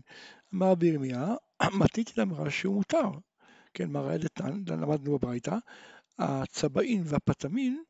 אמר 0.53 0.67
רבי 0.71 0.87
ירמיה, 0.87 1.35
מתניתי 1.73 2.13
לאמרה 2.17 2.49
שהוא 2.49 2.75
מותר. 2.75 3.09
כן, 3.73 3.91
מה 3.91 4.01
ראיה 4.01 4.17
דתן, 4.17 4.63
למדנו 4.67 5.17
בברייתא, 5.17 5.55
הצבעין 6.19 7.03
והפטמין 7.05 7.83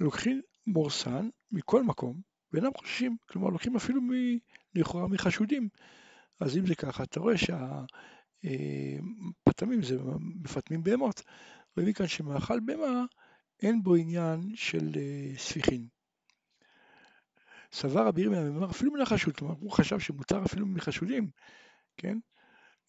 לוקחים 0.00 0.40
מורסן 0.66 1.28
מכל 1.52 1.82
מקום 1.82 2.20
ואינם 2.52 2.70
חוששים, 2.76 3.16
כלומר 3.28 3.48
לוקחים 3.48 3.76
אפילו 3.76 4.00
מ, 4.02 4.10
לכאורה 4.74 5.08
מחשודים. 5.08 5.68
אז 6.40 6.56
אם 6.56 6.66
זה 6.66 6.74
ככה, 6.74 7.02
אתה 7.02 7.20
רואה 7.20 7.34
שהפטמים 8.44 9.82
זה 9.82 9.96
מפטמים 10.44 10.82
בהמות, 10.82 11.22
רואים 11.76 11.90
מכאן 11.90 12.06
שמאכל 12.06 12.60
בהמה 12.60 13.04
אין 13.62 13.82
בו 13.82 13.94
עניין 13.94 14.40
של 14.54 14.90
אה, 14.96 15.32
ספיחין. 15.38 15.86
סבר 17.72 18.06
רבי 18.06 18.22
ירמיה, 18.22 18.70
אפילו 18.70 18.92
מן 18.92 19.00
החשוד, 19.00 19.36
כלומר 19.36 19.54
הוא 19.60 19.72
חשב 19.72 19.98
שמותר 19.98 20.44
אפילו 20.44 20.66
מחשודים, 20.66 21.30
כן? 21.96 22.18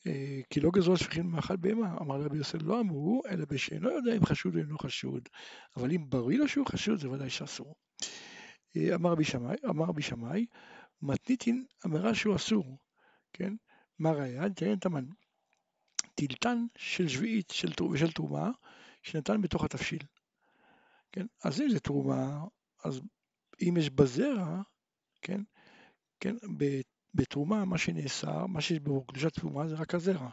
אה, 0.07 0.39
כי 0.49 0.59
לא 0.59 0.69
גזרו 0.73 0.97
ספיחין 0.97 1.27
מאכל 1.27 1.55
בהמה, 1.55 1.97
אמר 2.01 2.21
רבי 2.21 2.37
יוסף 2.37 2.57
לא 2.61 2.79
אמרו, 2.79 3.21
אלא 3.29 3.45
בשאינו 3.45 3.91
יודע 3.91 4.15
אם 4.17 4.25
חשוד 4.25 4.55
או 4.55 4.59
אינו 4.59 4.77
חשוד, 4.77 5.29
אבל 5.77 5.91
אם 5.91 6.09
בריא 6.09 6.37
לו 6.37 6.47
שהוא 6.47 6.65
חשוד 6.67 6.99
זה 6.99 7.09
ודאי 7.09 7.29
שאסור. 7.29 7.75
אה, 8.77 8.95
אמר 8.95 9.11
רבי 9.11 9.23
שמאי, 9.23 9.55
אמר 9.69 9.85
רבי 9.85 10.01
שמאי, 10.01 10.45
מתניתין 11.01 11.65
אמרה 11.85 12.15
שהוא 12.15 12.35
אסור, 12.35 12.77
כן? 13.33 13.53
מה 13.99 14.11
ראיה? 14.11 14.49
תראה 14.49 14.73
את 14.73 14.85
המן. 14.85 15.05
טילטן 16.15 16.65
של 16.77 17.07
שביעית 17.07 17.49
של, 17.51 17.69
ושל 17.91 18.11
תרומה, 18.11 18.51
שנתן 19.03 19.41
בתוך 19.41 19.63
התבשיל. 19.63 20.03
כן? 21.11 21.25
אז 21.43 21.61
אם 21.61 21.69
זה 21.69 21.79
תרומה, 21.79 22.43
אז 22.83 23.01
אם 23.61 23.77
יש 23.77 23.89
בזרע, 23.89 24.61
כן? 25.21 25.41
כן? 26.19 26.35
בתרומה 27.13 27.65
מה 27.65 27.77
שנאסר, 27.77 28.45
מה 28.45 28.61
שיש 28.61 28.79
בו 28.79 29.05
קדושת 29.05 29.33
תרומה 29.33 29.67
זה 29.67 29.75
רק 29.75 29.95
הזרע. 29.95 30.29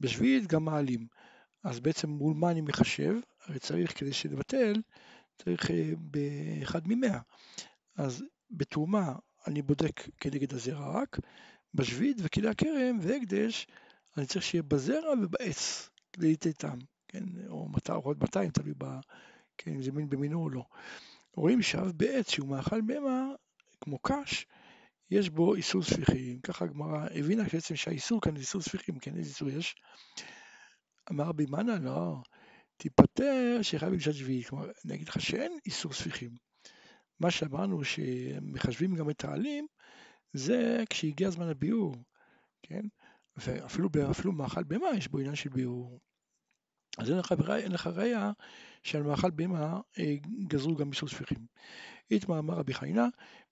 בשביעית 0.00 0.46
גם 0.46 0.64
מעלים. 0.64 1.06
אז 1.64 1.80
בעצם 1.80 2.10
מול 2.10 2.34
מה 2.34 2.50
אני 2.50 2.60
מחשב? 2.60 3.14
הרי 3.44 3.58
צריך 3.58 3.98
כדי 3.98 4.12
שלבטל, 4.12 4.82
צריך 5.42 5.70
אה, 5.70 5.92
באחד 5.98 6.80
ממאה. 6.84 7.18
אז 7.96 8.24
בתרומה 8.50 9.14
אני 9.46 9.62
בודק 9.62 10.08
כנגד 10.20 10.54
הזרע 10.54 11.00
רק, 11.00 11.18
בשביעית 11.74 12.16
וכלי 12.22 12.48
הכרם 12.48 12.98
והקדש 13.00 13.66
אני 14.16 14.26
צריך 14.26 14.44
שיהיה 14.44 14.62
בזרע 14.62 15.12
ובעץ 15.22 15.90
כדי 16.12 16.32
לתתם, 16.32 16.78
כן, 17.08 17.24
או 17.48 17.68
200, 17.68 17.98
או 17.98 18.04
עוד 18.04 18.16
200, 18.20 18.50
תלוי 18.50 18.74
ב... 18.78 18.84
כן, 19.58 19.70
אם 19.70 19.82
זה 19.82 19.92
מין 19.92 20.08
במינו 20.08 20.42
או 20.42 20.50
לא. 20.50 20.64
רואים 21.34 21.62
שאב 21.62 21.92
בעץ 21.96 22.30
שהוא 22.30 22.48
מאכל 22.48 22.80
בהמה, 22.80 23.26
כמו 23.80 23.98
קש, 23.98 24.46
יש 25.10 25.28
בו 25.28 25.54
איסור 25.54 25.82
ספיחים. 25.82 26.40
ככה 26.40 26.64
הגמרא 26.64 27.06
הבינה 27.14 27.42
בעצם 27.52 27.76
שהאיסור 27.76 28.20
כאן 28.20 28.36
זה 28.36 28.40
איסור 28.40 28.62
ספיחים, 28.62 28.98
כן, 28.98 29.16
איזה 29.16 29.30
איסור 29.30 29.48
יש? 29.48 29.74
אמר 31.10 31.24
רבי 31.24 31.46
מנה, 31.48 31.78
לא, 31.78 32.16
תיפטר 32.76 33.58
שחייב 33.62 33.92
במשת 33.92 34.14
שביעית. 34.14 34.48
כלומר, 34.48 34.70
אני 34.84 34.94
אגיד 34.94 35.08
לך 35.08 35.20
שאין 35.20 35.52
איסור 35.66 35.92
ספיחים. 35.92 36.30
מה 37.20 37.30
שאמרנו 37.30 37.84
שמחשבים 37.84 38.94
גם 38.94 39.10
את 39.10 39.24
העלים, 39.24 39.66
זה 40.32 40.84
כשהגיע 40.90 41.30
זמן 41.30 41.48
הביאור, 41.48 41.94
כן? 42.62 42.82
ואפילו 43.36 43.88
אפילו 44.10 44.32
מאכל 44.32 44.64
בהמה 44.64 44.86
יש 44.96 45.08
בו 45.08 45.18
עניין 45.18 45.34
של 45.34 45.50
ביאור. 45.50 46.00
אז 46.96 47.10
אין 47.10 47.72
לך, 47.72 47.86
ראייה 47.86 48.32
שעל 48.82 49.02
מאכל 49.02 49.30
בהמה 49.30 49.80
אה, 49.98 50.14
גזרו 50.48 50.76
גם 50.76 50.90
איסור 50.90 51.08
ספיחים. 51.08 51.46
איתמר 52.10 52.38
אמר 52.38 52.54
רבי 52.54 52.74
חיינה, 52.74 53.06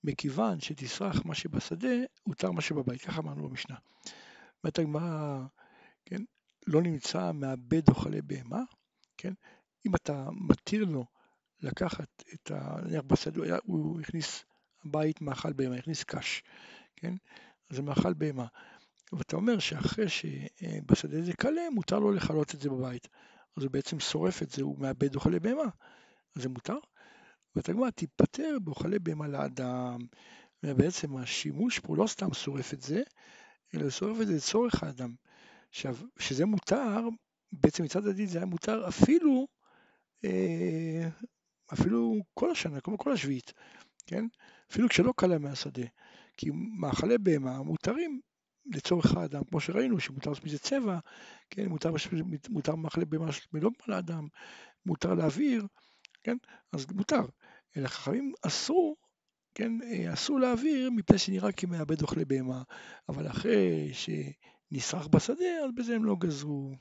מכיוון 0.04 0.61
שתסרח 0.61 1.22
מה 1.24 1.35
שבשדה, 1.35 1.94
הותר 2.22 2.50
מה 2.50 2.61
שבבית, 2.61 3.02
ככה 3.02 3.20
אמרנו 3.20 3.48
במשנה. 3.48 3.76
אומרת 4.64 4.78
הגמרא, 4.78 5.44
כן, 6.04 6.22
לא 6.66 6.83
נמצא 6.83 7.33
מאבד 7.33 7.88
אוכלי 7.88 8.22
בהמה, 8.22 8.62
כן, 9.16 9.33
אם 9.87 9.94
אתה 9.94 10.28
מתיר 10.33 10.85
לו 10.85 11.04
לקחת 11.61 12.24
את 12.35 12.50
ה... 12.50 12.76
נניח 12.85 13.02
בשדה, 13.07 13.59
הוא 13.64 14.00
הכניס 14.00 14.44
בית 14.85 15.20
מאכל 15.20 15.52
בהמה, 15.52 15.76
הכניס 15.76 16.04
קש, 16.04 16.42
כן, 16.96 17.14
זה 17.70 17.83
מאכל 17.83 18.14
בהמה. 18.14 18.46
ואתה 19.12 19.37
אומר 19.37 19.59
שאחרי 19.59 20.09
שבשדה 20.09 21.22
זה 21.22 21.33
קלה, 21.33 21.62
מותר 21.72 21.98
לו 21.98 22.12
לכלות 22.12 22.54
את 22.54 22.61
זה 22.61 22.70
בבית. 22.70 23.09
אז 23.56 23.62
הוא 23.62 23.70
בעצם 23.70 24.00
שורף 24.00 24.42
את 24.42 24.50
זה, 24.50 24.62
הוא 24.62 24.78
מאבד 24.78 25.14
אוכלי 25.14 25.40
בהמה, 25.40 25.68
אז 26.36 26.42
זה 26.42 26.48
מותר. 26.48 26.78
ואתה 27.56 27.72
כבר 27.72 27.90
תיפטר 27.90 28.58
באוכלי 28.62 28.98
בהמה 28.98 29.28
לאדם. 29.28 29.98
ובעצם 30.62 31.16
השימוש 31.16 31.78
פה 31.78 31.96
לא 31.96 32.06
סתם 32.06 32.34
שורף 32.34 32.74
את 32.74 32.82
זה, 32.82 33.02
אלא 33.74 33.90
שורף 33.90 34.20
את 34.20 34.26
זה 34.26 34.36
לצורך 34.36 34.82
האדם. 34.82 35.14
עכשיו, 35.68 35.96
שזה 36.18 36.46
מותר, 36.46 37.08
בעצם 37.52 37.84
מצד 37.84 38.06
הדין 38.06 38.26
זה 38.26 38.38
היה 38.38 38.46
מותר 38.46 38.88
אפילו, 38.88 39.46
אה, 40.24 41.08
אפילו 41.72 42.14
כל 42.34 42.50
השנה, 42.50 42.80
כמו 42.80 42.98
כל 42.98 43.12
השביעית, 43.12 43.52
כן? 44.06 44.26
אפילו 44.70 44.88
כשלא 44.88 45.12
קלה 45.16 45.38
מהשדה. 45.38 45.86
כי 46.36 46.50
מאכלי 46.80 47.18
בהמה 47.18 47.62
מותרים 47.62 48.20
לצורך 48.66 49.16
האדם, 49.16 49.44
כמו 49.44 49.61
שראינו, 49.61 50.00
שמותר 50.00 50.31
לעשות 50.31 50.44
מזה 50.44 50.59
צבע, 50.59 50.98
כן, 51.50 51.66
מותר, 51.66 51.90
מותר 52.48 52.74
מאכלי 52.74 53.05
בהמה 53.05 53.31
מלא 53.53 53.70
לאדם, 53.88 54.29
מותר 54.87 55.14
להעביר, 55.14 55.66
כן, 56.22 56.37
אז 56.72 56.87
מותר. 56.92 57.22
אלא 57.77 57.88
חכמים 57.88 58.33
אסרו, 58.42 58.96
כן, 59.55 59.72
אסרו 60.12 60.38
להעביר 60.38 60.90
מפני 60.90 61.18
שנראה 61.18 61.53
כמאבד 61.53 62.03
אוכלי 62.03 62.24
בהמה, 62.24 62.62
אבל 63.09 63.27
אחרי 63.27 63.90
שנשרח 63.92 65.07
בשדה, 65.07 65.64
אז 65.64 65.70
בזה 65.74 65.94
הם 65.94 66.05
לא 66.05 66.16
גזרו. 66.18 66.74